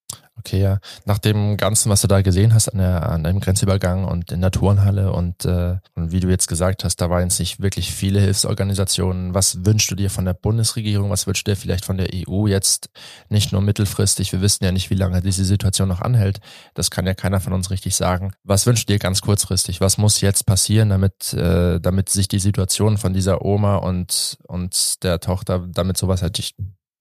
Okay, 0.45 0.61
ja. 0.61 0.79
Nach 1.05 1.19
dem 1.19 1.55
Ganzen, 1.55 1.89
was 1.89 2.01
du 2.01 2.07
da 2.07 2.21
gesehen 2.21 2.53
hast 2.53 2.67
an, 2.67 2.79
der, 2.79 3.09
an 3.09 3.25
einem 3.25 3.39
Grenzübergang 3.39 4.03
und 4.03 4.29
in 4.33 4.41
der 4.41 4.51
Turnhalle 4.51 5.13
und, 5.13 5.45
äh, 5.45 5.77
und 5.95 6.11
wie 6.11 6.19
du 6.19 6.27
jetzt 6.27 6.47
gesagt 6.47 6.83
hast, 6.83 6.97
da 6.97 7.09
waren 7.09 7.23
jetzt 7.23 7.39
nicht 7.39 7.61
wirklich 7.61 7.93
viele 7.93 8.19
Hilfsorganisationen. 8.19 9.33
Was 9.33 9.63
wünschst 9.63 9.89
du 9.89 9.95
dir 9.95 10.09
von 10.09 10.25
der 10.25 10.33
Bundesregierung? 10.33 11.09
Was 11.11 11.27
wünschst 11.27 11.47
du 11.47 11.51
dir 11.51 11.55
vielleicht 11.55 11.85
von 11.85 11.95
der 11.95 12.09
EU 12.13 12.47
jetzt 12.47 12.89
nicht 13.29 13.53
nur 13.53 13.61
mittelfristig? 13.61 14.33
Wir 14.33 14.41
wissen 14.41 14.65
ja 14.65 14.73
nicht, 14.73 14.89
wie 14.89 14.95
lange 14.95 15.21
diese 15.21 15.45
Situation 15.45 15.87
noch 15.87 16.01
anhält. 16.01 16.41
Das 16.73 16.91
kann 16.91 17.05
ja 17.05 17.13
keiner 17.13 17.39
von 17.39 17.53
uns 17.53 17.71
richtig 17.71 17.95
sagen. 17.95 18.33
Was 18.43 18.65
wünschst 18.65 18.89
du 18.89 18.93
dir 18.93 18.99
ganz 18.99 19.21
kurzfristig? 19.21 19.79
Was 19.79 19.97
muss 19.97 20.19
jetzt 20.19 20.45
passieren, 20.45 20.89
damit, 20.89 21.33
äh, 21.33 21.79
damit 21.79 22.09
sich 22.09 22.27
die 22.27 22.39
Situation 22.39 22.97
von 22.97 23.13
dieser 23.13 23.45
Oma 23.45 23.77
und, 23.77 24.37
und 24.45 25.03
der 25.03 25.21
Tochter, 25.21 25.65
damit 25.71 25.95
sowas 25.95 26.21
halt 26.21 26.37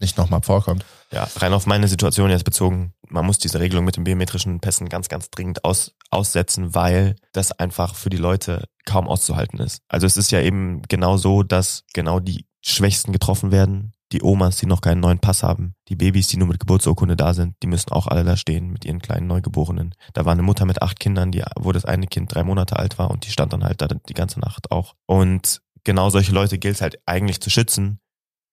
nicht 0.02 0.18
nochmal 0.18 0.42
vorkommt. 0.42 0.85
Ja, 1.12 1.26
rein 1.37 1.55
auf 1.55 1.64
meine 1.64 1.88
Situation 1.88 2.28
jetzt 2.28 2.44
bezogen, 2.44 2.92
man 3.12 3.27
muss 3.27 3.38
diese 3.38 3.61
Regelung 3.61 3.85
mit 3.85 3.96
den 3.96 4.05
biometrischen 4.05 4.61
Pässen 4.61 4.88
ganz, 4.88 5.09
ganz 5.09 5.31
dringend 5.31 5.64
aus, 5.64 5.94
aussetzen, 6.11 6.75
weil 6.75 7.16
das 7.33 7.53
einfach 7.53 7.94
für 7.94 8.11
die 8.11 8.16
Leute 8.16 8.68
kaum 8.85 9.07
auszuhalten 9.07 9.61
ist. 9.61 9.83
Also 9.88 10.07
es 10.07 10.16
ist 10.16 10.33
ja 10.33 10.40
eben 10.40 10.83
genau 10.88 11.16
so, 11.16 11.42
dass 11.42 11.85
genau 11.92 12.20
die 12.20 12.46
Schwächsten 12.62 13.12
getroffen 13.12 13.53
werden, 13.53 13.92
die 14.12 14.22
Omas, 14.22 14.57
die 14.57 14.66
noch 14.66 14.81
keinen 14.81 15.01
neuen 15.01 15.18
Pass 15.18 15.42
haben, 15.42 15.75
die 15.88 15.96
Babys, 15.96 16.29
die 16.29 16.37
nur 16.37 16.48
mit 16.48 16.61
Geburtsurkunde 16.61 17.16
da 17.16 17.35
sind, 17.35 17.57
die 17.62 17.66
müssen 17.66 17.92
auch 17.92 18.07
alle 18.07 18.25
da 18.25 18.37
stehen 18.37 18.70
mit 18.70 18.85
ihren 18.85 19.01
kleinen 19.01 19.27
Neugeborenen. 19.27 19.94
Da 20.12 20.25
war 20.25 20.33
eine 20.33 20.42
Mutter 20.42 20.66
mit 20.66 20.83
acht 20.83 21.01
Kindern, 21.01 21.33
die, 21.33 21.42
wo 21.59 21.72
das 21.72 21.85
eine 21.85 22.07
Kind 22.07 22.35
drei 22.35 22.44
Monate 22.44 22.79
alt 22.79 22.98
war 22.98 23.11
und 23.11 23.27
die 23.27 23.31
stand 23.31 23.53
dann 23.53 23.64
halt 23.64 23.81
da 23.81 23.88
die 23.88 24.14
ganze 24.14 24.40
Nacht 24.40 24.70
auch. 24.70 24.94
Und 25.07 25.62
genau 25.85 26.11
solche 26.11 26.33
Leute 26.33 26.59
gilt 26.59 26.77
es 26.77 26.83
halt 26.83 26.98
eigentlich 27.07 27.40
zu 27.40 27.51
schützen, 27.51 28.01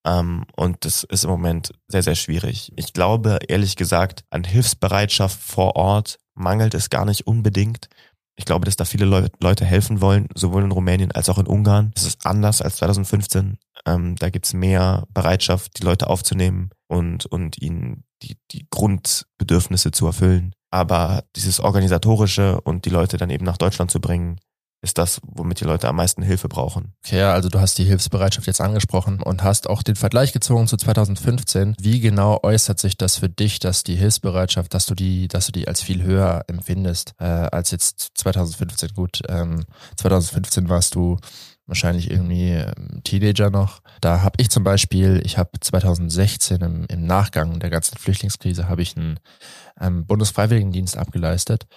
ähm, 0.06 0.46
und 0.56 0.86
das 0.86 1.04
ist 1.04 1.24
im 1.24 1.30
Moment 1.30 1.72
sehr, 1.88 2.04
sehr 2.04 2.16
schwierig. 2.16 2.72
Ich 2.76 2.94
glaube, 2.94 3.40
ehrlich 3.48 3.76
gesagt, 3.76 4.24
an 4.30 4.44
Hilfsbereitschaft 4.44 5.40
vor 5.42 5.76
Ort 5.76 6.18
mangelt 6.36 6.74
es 6.74 6.90
gar 6.90 7.06
nicht 7.06 7.28
unbedingt. 7.28 7.90
Ich 8.38 8.46
glaube, 8.46 8.66
dass 8.66 8.78
da 8.78 8.86
viele 8.86 9.06
Leu 9.06 9.28
Leute 9.42 9.66
helfen 9.66 10.00
wollen, 10.00 10.30
sowohl 10.34 10.64
in 10.64 10.72
Rumänien 10.72 11.12
als 11.12 11.28
auch 11.28 11.38
in 11.38 11.48
Ungarn. 11.48 11.92
Das 11.96 12.06
ist 12.06 12.26
anders 12.26 12.62
als 12.62 12.78
2015. 12.78 13.58
Ähm, 13.86 14.16
da 14.16 14.30
gibt's 14.30 14.54
mehr 14.54 15.06
Bereitschaft, 15.14 15.80
die 15.80 15.84
Leute 15.84 16.08
aufzunehmen, 16.08 16.70
und, 16.90 17.26
und 17.28 17.62
ihnen 17.62 18.04
die, 18.24 18.38
die 18.52 18.68
Grundbedürfnisse 18.70 19.92
zu 19.92 20.08
erfüllen. 20.08 20.54
Aber 20.72 21.24
dieses 21.36 21.60
Organisatorische 21.60 22.60
und 22.62 22.86
die 22.86 22.90
Leute 22.90 23.18
dann 23.18 23.30
eben 23.30 23.46
nach 23.46 23.58
Deutschland 23.58 23.92
zu 23.92 24.02
bringen, 24.02 24.40
ist 24.82 24.98
das, 24.98 25.20
womit 25.24 25.60
die 25.60 25.66
Leute 25.66 25.90
am 25.90 25.98
meisten 25.98 26.22
Hilfe 26.22 26.48
brauchen. 26.48 26.94
Okay, 27.06 27.22
also 27.22 27.50
du 27.50 27.60
hast 27.60 27.78
die 27.78 27.84
Hilfsbereitschaft 27.84 28.48
jetzt 28.48 28.62
angesprochen 28.62 29.22
und 29.22 29.44
hast 29.44 29.70
auch 29.70 29.84
den 29.84 29.96
Vergleich 29.96 30.32
gezogen 30.32 30.68
zu 30.68 30.78
2015. 30.78 31.76
Wie 31.80 32.00
genau 32.00 32.40
äußert 32.44 32.80
sich 32.80 32.96
das 32.96 33.18
für 33.18 33.30
dich, 33.30 33.60
dass 33.60 33.84
die 33.84 33.96
Hilfsbereitschaft, 33.96 34.74
dass 34.74 34.86
du 34.86 34.96
die, 34.96 35.28
dass 35.28 35.48
du 35.48 35.52
die 35.52 35.68
als 35.68 35.82
viel 35.82 36.04
höher 36.04 36.46
empfindest 36.48 37.14
äh, 37.20 37.26
als 37.26 37.72
jetzt 37.72 38.12
2015? 38.16 38.90
Gut, 38.96 39.22
ähm, 39.28 39.66
2015 39.98 40.70
warst 40.70 40.96
du 40.96 41.18
wahrscheinlich 41.70 42.10
irgendwie 42.10 42.52
ähm, 42.52 43.02
Teenager 43.04 43.50
noch. 43.50 43.82
Da 44.02 44.22
habe 44.22 44.36
ich 44.38 44.50
zum 44.50 44.64
Beispiel, 44.64 45.22
ich 45.24 45.38
habe 45.38 45.52
2016 45.60 46.62
im, 46.62 46.86
im 46.90 47.06
Nachgang 47.06 47.60
der 47.60 47.70
ganzen 47.70 47.98
Flüchtlingskrise 47.98 48.70
habe 48.70 48.82
ich 48.82 48.98
einen 48.98 49.20
ähm, 49.80 50.06
Bundesfreiwilligendienst 50.06 50.98
abgeleistet 50.98 51.68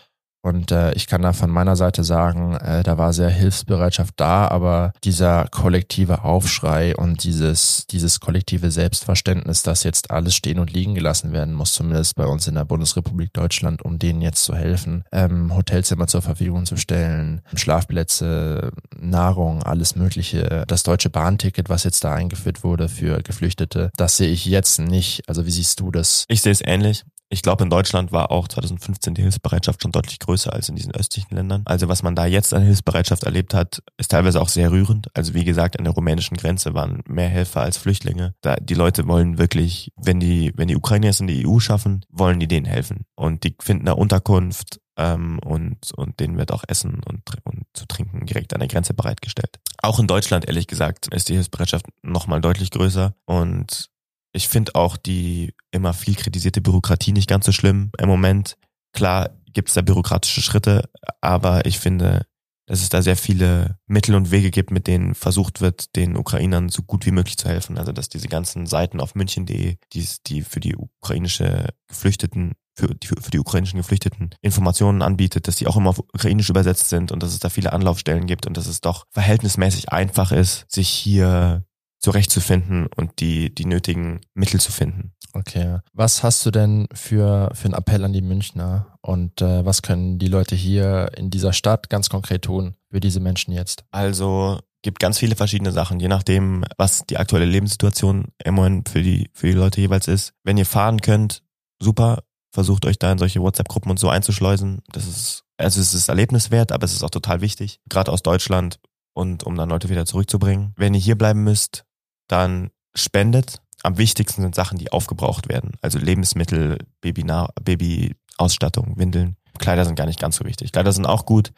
und 0.42 0.72
äh, 0.72 0.92
ich 0.94 1.06
kann 1.06 1.22
da 1.22 1.32
von 1.32 1.50
meiner 1.50 1.76
Seite 1.76 2.02
sagen, 2.02 2.56
äh, 2.56 2.82
da 2.82 2.98
war 2.98 3.12
sehr 3.12 3.30
Hilfsbereitschaft 3.30 4.14
da, 4.16 4.48
aber 4.48 4.92
dieser 5.04 5.46
kollektive 5.48 6.24
Aufschrei 6.24 6.96
und 6.96 7.22
dieses, 7.22 7.86
dieses 7.86 8.18
kollektive 8.18 8.72
Selbstverständnis, 8.72 9.62
dass 9.62 9.84
jetzt 9.84 10.10
alles 10.10 10.34
stehen 10.34 10.58
und 10.58 10.72
liegen 10.72 10.94
gelassen 10.94 11.32
werden 11.32 11.54
muss, 11.54 11.74
zumindest 11.74 12.16
bei 12.16 12.26
uns 12.26 12.48
in 12.48 12.56
der 12.56 12.64
Bundesrepublik 12.64 13.32
Deutschland, 13.32 13.82
um 13.82 14.00
denen 14.00 14.20
jetzt 14.20 14.42
zu 14.44 14.56
helfen, 14.56 15.04
ähm, 15.12 15.54
Hotelzimmer 15.54 16.08
zur 16.08 16.22
Verfügung 16.22 16.66
zu 16.66 16.76
stellen, 16.76 17.42
Schlafplätze, 17.54 18.72
Nahrung, 18.98 19.62
alles 19.62 19.94
Mögliche, 19.94 20.64
das 20.66 20.82
deutsche 20.82 21.10
Bahnticket, 21.10 21.68
was 21.68 21.84
jetzt 21.84 22.02
da 22.02 22.14
eingeführt 22.14 22.64
wurde 22.64 22.88
für 22.88 23.22
Geflüchtete, 23.22 23.90
das 23.96 24.16
sehe 24.16 24.30
ich 24.30 24.44
jetzt 24.44 24.80
nicht. 24.80 25.22
Also 25.28 25.46
wie 25.46 25.50
siehst 25.52 25.78
du 25.78 25.92
das? 25.92 26.24
Ich 26.28 26.42
sehe 26.42 26.52
es 26.52 26.62
ähnlich. 26.64 27.04
Ich 27.32 27.40
glaube, 27.40 27.64
in 27.64 27.70
Deutschland 27.70 28.12
war 28.12 28.30
auch 28.30 28.46
2015 28.46 29.14
die 29.14 29.22
Hilfsbereitschaft 29.22 29.82
schon 29.82 29.90
deutlich 29.90 30.18
größer 30.18 30.52
als 30.52 30.68
in 30.68 30.76
diesen 30.76 30.94
östlichen 30.94 31.34
Ländern. 31.34 31.62
Also 31.64 31.88
was 31.88 32.02
man 32.02 32.14
da 32.14 32.26
jetzt 32.26 32.52
an 32.52 32.62
Hilfsbereitschaft 32.62 33.24
erlebt 33.24 33.54
hat, 33.54 33.82
ist 33.96 34.10
teilweise 34.10 34.38
auch 34.38 34.50
sehr 34.50 34.70
rührend. 34.70 35.08
Also 35.14 35.32
wie 35.32 35.46
gesagt, 35.46 35.78
an 35.78 35.84
der 35.84 35.94
rumänischen 35.94 36.36
Grenze 36.36 36.74
waren 36.74 37.02
mehr 37.08 37.30
Helfer 37.30 37.62
als 37.62 37.78
Flüchtlinge. 37.78 38.34
Da, 38.42 38.56
die 38.56 38.74
Leute 38.74 39.08
wollen 39.08 39.38
wirklich, 39.38 39.92
wenn 39.96 40.20
die, 40.20 40.52
wenn 40.56 40.68
die 40.68 40.76
Ukrainer 40.76 41.08
es 41.08 41.20
in 41.20 41.26
die 41.26 41.46
EU 41.46 41.58
schaffen, 41.58 42.04
wollen 42.10 42.38
die 42.38 42.48
denen 42.48 42.66
helfen. 42.66 43.06
Und 43.14 43.44
die 43.44 43.56
finden 43.62 43.86
da 43.86 43.92
Unterkunft, 43.92 44.82
ähm, 44.98 45.38
und, 45.44 45.92
und 45.96 46.20
denen 46.20 46.36
wird 46.36 46.52
auch 46.52 46.64
Essen 46.68 47.00
und, 47.08 47.22
und 47.44 47.64
zu 47.72 47.86
trinken 47.86 48.26
direkt 48.26 48.52
an 48.52 48.60
der 48.60 48.68
Grenze 48.68 48.94
bereitgestellt. 48.94 49.58
Auch 49.82 49.98
in 49.98 50.06
Deutschland, 50.06 50.46
ehrlich 50.46 50.66
gesagt, 50.66 51.12
ist 51.14 51.28
die 51.28 51.34
Hilfsbereitschaft 51.34 51.86
nochmal 52.02 52.40
deutlich 52.40 52.70
größer 52.70 53.14
und 53.24 53.90
ich 54.32 54.48
finde 54.48 54.74
auch 54.74 54.96
die 54.96 55.54
immer 55.70 55.92
viel 55.92 56.14
kritisierte 56.14 56.60
Bürokratie 56.60 57.12
nicht 57.12 57.28
ganz 57.28 57.46
so 57.46 57.52
schlimm 57.52 57.90
im 57.98 58.08
Moment. 58.08 58.56
Klar 58.92 59.30
gibt 59.52 59.68
es 59.68 59.74
da 59.74 59.82
bürokratische 59.82 60.42
Schritte, 60.42 60.88
aber 61.20 61.66
ich 61.66 61.78
finde, 61.78 62.26
dass 62.66 62.80
es 62.80 62.88
da 62.88 63.02
sehr 63.02 63.16
viele 63.16 63.78
Mittel 63.86 64.14
und 64.14 64.30
Wege 64.30 64.50
gibt, 64.50 64.70
mit 64.70 64.86
denen 64.86 65.14
versucht 65.14 65.60
wird, 65.60 65.94
den 65.96 66.16
Ukrainern 66.16 66.68
so 66.68 66.82
gut 66.82 67.04
wie 67.04 67.10
möglich 67.10 67.36
zu 67.36 67.48
helfen. 67.48 67.76
Also 67.76 67.92
dass 67.92 68.08
diese 68.08 68.28
ganzen 68.28 68.66
Seiten 68.66 69.00
auf 69.00 69.14
münchen.de, 69.14 69.76
die, 69.92 70.08
die 70.26 70.42
für 70.42 70.60
die 70.60 70.76
ukrainische 70.76 71.68
Geflüchteten 71.88 72.52
für 72.74 72.94
die, 72.94 73.06
für 73.06 73.30
die 73.30 73.38
ukrainischen 73.38 73.76
Geflüchteten 73.78 74.30
Informationen 74.40 75.02
anbietet, 75.02 75.46
dass 75.46 75.56
die 75.56 75.66
auch 75.66 75.76
immer 75.76 75.90
auf 75.90 75.98
ukrainisch 75.98 76.48
übersetzt 76.48 76.88
sind 76.88 77.12
und 77.12 77.22
dass 77.22 77.34
es 77.34 77.38
da 77.38 77.50
viele 77.50 77.72
Anlaufstellen 77.72 78.26
gibt 78.26 78.46
und 78.46 78.56
dass 78.56 78.66
es 78.66 78.80
doch 78.80 79.04
verhältnismäßig 79.10 79.90
einfach 79.92 80.32
ist, 80.32 80.64
sich 80.70 80.88
hier 80.88 81.66
zurechtzufinden 82.02 82.88
und 82.96 83.20
die, 83.20 83.54
die 83.54 83.64
nötigen 83.64 84.20
Mittel 84.34 84.60
zu 84.60 84.72
finden. 84.72 85.12
Okay. 85.32 85.78
Was 85.92 86.22
hast 86.22 86.44
du 86.44 86.50
denn 86.50 86.88
für, 86.92 87.50
für 87.54 87.66
einen 87.66 87.74
Appell 87.74 88.04
an 88.04 88.12
die 88.12 88.20
Münchner 88.20 88.98
und 89.00 89.40
äh, 89.40 89.64
was 89.64 89.82
können 89.82 90.18
die 90.18 90.28
Leute 90.28 90.54
hier 90.54 91.12
in 91.16 91.30
dieser 91.30 91.52
Stadt 91.52 91.88
ganz 91.88 92.10
konkret 92.10 92.42
tun 92.42 92.74
für 92.90 93.00
diese 93.00 93.20
Menschen 93.20 93.52
jetzt? 93.52 93.84
Also 93.92 94.58
gibt 94.82 94.98
ganz 94.98 95.18
viele 95.18 95.36
verschiedene 95.36 95.72
Sachen, 95.72 96.00
je 96.00 96.08
nachdem, 96.08 96.64
was 96.76 97.06
die 97.06 97.16
aktuelle 97.16 97.46
Lebenssituation 97.46 98.26
im 98.44 98.54
Moment 98.54 98.88
für 98.88 99.02
die, 99.02 99.30
für 99.32 99.46
die 99.46 99.52
Leute 99.52 99.80
jeweils 99.80 100.08
ist. 100.08 100.34
Wenn 100.42 100.58
ihr 100.58 100.66
fahren 100.66 101.00
könnt, 101.00 101.42
super, 101.80 102.24
versucht 102.50 102.84
euch 102.84 102.98
da 102.98 103.12
in 103.12 103.18
solche 103.18 103.40
WhatsApp-Gruppen 103.40 103.90
und 103.90 104.00
so 104.00 104.08
einzuschleusen. 104.08 104.82
Das 104.92 105.06
ist, 105.06 105.44
also 105.56 105.80
es 105.80 105.94
ist 105.94 106.08
erlebniswert, 106.08 106.72
aber 106.72 106.84
es 106.84 106.92
ist 106.92 107.04
auch 107.04 107.10
total 107.10 107.40
wichtig, 107.40 107.80
gerade 107.88 108.12
aus 108.12 108.22
Deutschland 108.22 108.80
und 109.14 109.44
um 109.44 109.54
dann 109.54 109.68
Leute 109.68 109.88
wieder 109.88 110.04
zurückzubringen. 110.04 110.74
Wenn 110.76 110.94
ihr 110.94 111.00
hier 111.00 111.16
bleiben 111.16 111.44
müsst, 111.44 111.84
dann 112.28 112.70
spendet. 112.94 113.58
Am 113.82 113.98
wichtigsten 113.98 114.42
sind 114.42 114.54
Sachen, 114.54 114.78
die 114.78 114.92
aufgebraucht 114.92 115.48
werden. 115.48 115.72
Also 115.80 115.98
Lebensmittel, 115.98 116.78
Baby-Ausstattung, 117.00 118.96
Windeln. 118.96 119.36
Kleider 119.58 119.84
sind 119.84 119.96
gar 119.96 120.06
nicht 120.06 120.20
ganz 120.20 120.36
so 120.36 120.44
wichtig. 120.44 120.72
Kleider 120.72 120.92
sind 120.92 121.06
auch 121.06 121.26
gut, 121.26 121.52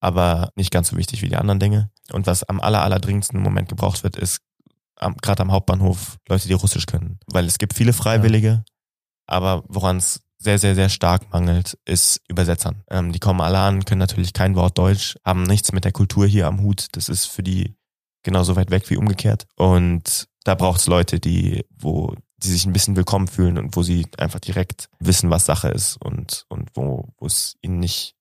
aber 0.00 0.50
nicht 0.56 0.70
ganz 0.70 0.88
so 0.88 0.96
wichtig 0.96 1.22
wie 1.22 1.28
die 1.28 1.36
anderen 1.36 1.60
Dinge. 1.60 1.90
Und 2.12 2.26
was 2.26 2.44
am 2.44 2.60
aller, 2.60 2.82
allerdringendsten 2.82 3.36
im 3.38 3.42
Moment 3.42 3.68
gebraucht 3.68 4.02
wird, 4.02 4.16
ist 4.16 4.40
gerade 4.96 5.42
am 5.42 5.52
Hauptbahnhof 5.52 6.18
Leute, 6.28 6.48
die 6.48 6.54
Russisch 6.54 6.86
können. 6.86 7.18
Weil 7.26 7.46
es 7.46 7.58
gibt 7.58 7.74
viele 7.74 7.92
Freiwillige, 7.92 8.48
ja. 8.48 8.64
aber 9.26 9.62
woran 9.68 9.98
es 9.98 10.22
sehr, 10.38 10.58
sehr, 10.58 10.74
sehr 10.74 10.88
stark 10.88 11.30
mangelt, 11.32 11.76
ist 11.84 12.20
Übersetzern. 12.28 12.82
Ähm, 12.90 13.12
die 13.12 13.18
kommen 13.18 13.40
alle 13.40 13.58
an, 13.58 13.84
können 13.84 13.98
natürlich 13.98 14.32
kein 14.32 14.54
Wort 14.54 14.78
Deutsch, 14.78 15.16
haben 15.24 15.42
nichts 15.42 15.72
mit 15.72 15.84
der 15.84 15.92
Kultur 15.92 16.26
hier 16.26 16.46
am 16.46 16.60
Hut. 16.60 16.86
Das 16.92 17.08
ist 17.08 17.26
für 17.26 17.42
die 17.42 17.74
genauso 18.22 18.56
weit 18.56 18.70
weg 18.70 18.88
wie 18.90 18.96
umgekehrt. 18.96 19.46
Und 19.56 20.28
da 20.44 20.54
braucht 20.54 20.80
es 20.80 20.86
Leute, 20.86 21.20
die, 21.20 21.64
wo 21.76 22.14
die 22.42 22.48
sich 22.48 22.66
ein 22.66 22.72
bisschen 22.72 22.96
willkommen 22.96 23.28
fühlen 23.28 23.58
und 23.58 23.76
wo 23.76 23.82
sie 23.82 24.06
einfach 24.16 24.40
direkt 24.40 24.88
wissen, 25.00 25.30
was 25.30 25.46
Sache 25.46 25.68
ist 25.68 25.96
und, 25.96 26.44
und 26.48 26.70
wo, 26.74 27.08
es 27.24 27.56
ihnen 27.62 27.80
nicht 27.80 28.14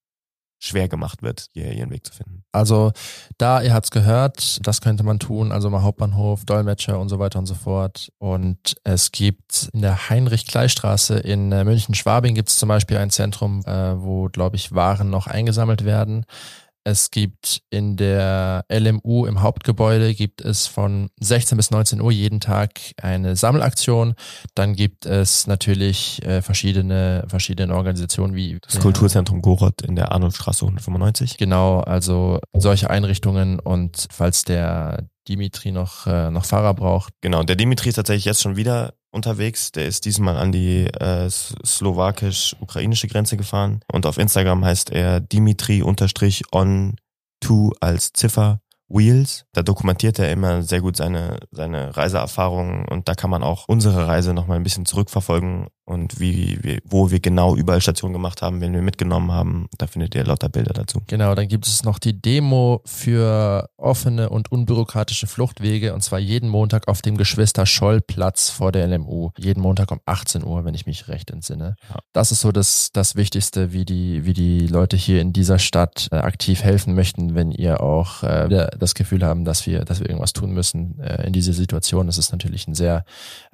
schwer 0.59 0.87
gemacht 0.87 1.21
wird, 1.21 1.49
hier 1.53 1.71
ihren 1.71 1.91
Weg 1.91 2.05
zu 2.05 2.13
finden. 2.13 2.43
Also 2.51 2.91
da, 3.37 3.61
ihr 3.61 3.73
habt's 3.73 3.91
gehört, 3.91 4.65
das 4.65 4.81
könnte 4.81 5.03
man 5.03 5.19
tun, 5.19 5.51
also 5.51 5.69
mal 5.69 5.83
Hauptbahnhof, 5.83 6.45
Dolmetscher 6.45 6.99
und 6.99 7.09
so 7.09 7.19
weiter 7.19 7.37
und 7.37 7.45
so 7.45 7.53
fort. 7.53 8.11
Und 8.17 8.75
es 8.83 9.11
gibt 9.11 9.69
in 9.73 9.83
der 9.83 10.09
Heinrich-Klei-Straße 10.09 11.19
in 11.19 11.51
äh, 11.51 11.63
München-Schwabing 11.63 12.33
gibt 12.33 12.49
es 12.49 12.57
zum 12.57 12.69
Beispiel 12.69 12.97
ein 12.97 13.11
Zentrum, 13.11 13.63
äh, 13.65 14.01
wo, 14.01 14.29
glaube 14.29 14.55
ich, 14.55 14.73
Waren 14.73 15.11
noch 15.11 15.27
eingesammelt 15.27 15.85
werden. 15.85 16.25
Es 16.87 17.11
gibt 17.11 17.63
in 17.69 17.97
der 17.97 18.63
LMU 18.71 19.25
im 19.25 19.41
Hauptgebäude 19.41 20.15
gibt 20.15 20.39
es 20.39 20.67
von 20.67 21.09
16 21.19 21.57
bis 21.57 21.69
19 21.69 21.99
Uhr 21.99 22.13
jeden 22.13 22.39
Tag 22.39 22.79
eine 23.01 23.35
Sammelaktion. 23.35 24.13
Dann 24.55 24.73
gibt 24.73 25.05
es 25.05 25.47
natürlich 25.47 26.25
äh, 26.25 26.41
verschiedene 26.41 27.25
verschiedene 27.27 27.75
Organisationen 27.75 28.35
wie 28.35 28.57
das 28.61 28.79
Kulturzentrum 28.79 29.41
Goroth 29.41 29.81
in 29.81 29.97
der 29.97 30.13
Arnoldstraße 30.13 30.63
195. 30.63 31.35
Genau, 31.35 31.81
also 31.81 32.39
solche 32.53 32.89
Einrichtungen 32.89 33.59
und 33.59 34.07
falls 34.09 34.45
der 34.45 35.09
Dimitri 35.27 35.73
noch 35.73 36.07
äh, 36.07 36.31
noch 36.31 36.45
Fahrer 36.45 36.73
braucht. 36.73 37.11
Genau, 37.19 37.43
der 37.43 37.57
Dimitri 37.57 37.89
ist 37.89 37.95
tatsächlich 37.95 38.23
jetzt 38.23 38.41
schon 38.41 38.55
wieder 38.55 38.93
unterwegs. 39.17 39.73
Der 39.73 39.85
ist 39.85 40.05
diesmal 40.05 40.37
an 40.37 40.53
die 40.53 40.85
äh, 40.85 41.29
slowakisch-ukrainische 41.29 43.09
Grenze 43.09 43.35
gefahren. 43.35 43.81
Und 43.91 44.05
auf 44.05 44.17
Instagram 44.17 44.63
heißt 44.63 44.91
er 44.91 45.19
Dimitri-on2 45.19 46.93
als 47.81 48.13
Ziffer 48.13 48.61
Wheels. 48.89 49.45
Da 49.51 49.63
dokumentiert 49.63 50.19
er 50.19 50.31
immer 50.31 50.61
sehr 50.61 50.81
gut 50.81 50.95
seine, 50.95 51.39
seine 51.51 51.95
Reiseerfahrungen 51.95 52.85
und 52.85 53.09
da 53.09 53.15
kann 53.15 53.29
man 53.29 53.43
auch 53.43 53.65
unsere 53.67 54.07
Reise 54.07 54.33
nochmal 54.33 54.57
ein 54.57 54.63
bisschen 54.63 54.85
zurückverfolgen 54.85 55.67
und 55.87 56.19
wie, 56.19 56.59
wie, 56.61 56.79
wo 56.83 57.11
wir 57.11 57.21
genau 57.21 57.55
überall 57.55 57.79
Stationen 57.79 58.11
gemacht 58.11 58.41
haben, 58.41 58.59
wenn 58.59 58.73
wir 58.73 58.81
mitgenommen 58.81 59.31
haben. 59.31 59.67
Da 59.77 59.87
findet 59.87 60.15
ihr 60.15 60.25
lauter 60.25 60.49
Bilder 60.49 60.73
dazu. 60.73 61.01
Genau, 61.07 61.33
dann 61.33 61.47
gibt 61.47 61.65
es 61.65 61.83
noch 61.83 61.97
die 61.97 62.21
Demo 62.21 62.81
für 62.85 63.69
offene 63.77 64.29
und 64.29 64.51
unbürokratische 64.51 65.27
Fluchtwege 65.27 65.93
und 65.93 66.01
zwar 66.01 66.19
jeden 66.19 66.49
Montag 66.49 66.89
auf 66.89 67.01
dem 67.01 67.15
Geschwister-Scholl-Platz 67.15 68.49
vor 68.49 68.73
der 68.73 68.85
LMU. 68.85 69.29
Jeden 69.37 69.61
Montag 69.61 69.91
um 69.91 70.01
18 70.05 70.43
Uhr, 70.43 70.65
wenn 70.65 70.73
ich 70.73 70.85
mich 70.85 71.07
recht 71.07 71.31
entsinne. 71.31 71.75
Ja. 71.89 71.99
Das 72.11 72.33
ist 72.33 72.41
so 72.41 72.51
das, 72.51 72.89
das 72.91 73.15
Wichtigste, 73.15 73.71
wie 73.71 73.85
die, 73.85 74.25
wie 74.25 74.33
die 74.33 74.67
Leute 74.67 74.97
hier 74.97 75.21
in 75.21 75.31
dieser 75.31 75.57
Stadt 75.57 76.09
äh, 76.11 76.17
aktiv 76.17 76.63
helfen 76.63 76.95
möchten, 76.95 77.33
wenn 77.33 77.51
ihr 77.51 77.79
auch 77.81 78.23
äh, 78.23 78.67
das 78.77 78.93
Gefühl 78.93 79.23
haben, 79.23 79.45
dass 79.45 79.65
wir, 79.65 79.85
dass 79.85 80.01
wir 80.01 80.09
irgendwas 80.09 80.33
tun 80.33 80.51
müssen 80.51 80.99
äh, 80.99 81.25
in 81.27 81.31
dieser 81.31 81.53
Situation. 81.53 82.07
Das 82.07 82.17
ist 82.17 82.33
natürlich 82.33 82.67
ein 82.67 82.75
sehr 82.75 83.05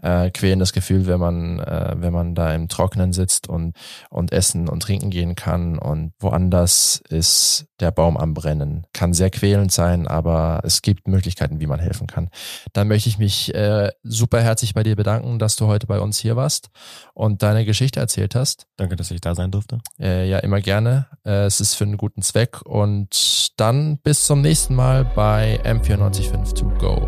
äh, 0.02 0.32
quälendes 0.32 0.74
Gefühl, 0.74 1.06
wenn 1.06 1.20
man, 1.20 1.60
äh, 1.60 1.94
wenn 1.98 2.12
man 2.12 2.23
da 2.36 2.54
im 2.54 2.68
Trockenen 2.68 3.14
sitzt 3.14 3.48
und, 3.48 3.76
und 4.10 4.32
essen 4.32 4.70
und 4.70 4.82
trinken 4.82 5.10
gehen 5.10 5.36
kann 5.36 5.78
und 5.78 6.14
woanders 6.20 7.02
ist 7.10 7.68
der 7.80 7.92
Baum 7.92 8.18
am 8.18 8.34
Brennen. 8.34 8.86
Kann 8.94 9.14
sehr 9.14 9.30
quälend 9.30 9.72
sein, 9.72 10.08
aber 10.08 10.62
es 10.64 10.82
gibt 10.82 11.08
Möglichkeiten, 11.08 11.60
wie 11.60 11.68
man 11.68 11.80
helfen 11.80 12.08
kann. 12.08 12.30
Dann 12.72 12.88
möchte 12.88 13.10
ich 13.10 13.18
mich 13.18 13.54
äh, 13.54 13.92
super 14.04 14.42
herzlich 14.42 14.74
bei 14.74 14.84
dir 14.84 14.96
bedanken, 14.96 15.40
dass 15.40 15.56
du 15.56 15.68
heute 15.68 15.88
bei 15.88 16.00
uns 16.00 16.18
hier 16.18 16.36
warst 16.36 16.70
und 17.14 17.44
deine 17.44 17.66
Geschichte 17.66 18.00
erzählt 18.00 18.36
hast. 18.36 18.68
Danke, 18.78 18.96
dass 18.96 19.12
ich 19.12 19.22
da 19.22 19.36
sein 19.36 19.52
durfte. 19.52 19.80
Äh, 20.00 20.30
ja, 20.30 20.40
immer 20.40 20.62
gerne. 20.62 21.08
Äh, 21.26 21.46
es 21.46 21.60
ist 21.60 21.76
für 21.76 21.84
einen 21.84 21.98
guten 21.98 22.22
Zweck 22.22 22.62
und 22.64 23.52
dann 23.58 23.98
bis 24.00 24.26
zum 24.26 24.42
nächsten 24.42 24.76
Mal 24.76 25.04
bei 25.04 25.60
M945 25.64 26.56
to 26.56 26.70
go. 26.80 27.08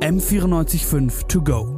M945 0.00 1.28
To 1.28 1.42
Go. 1.42 1.77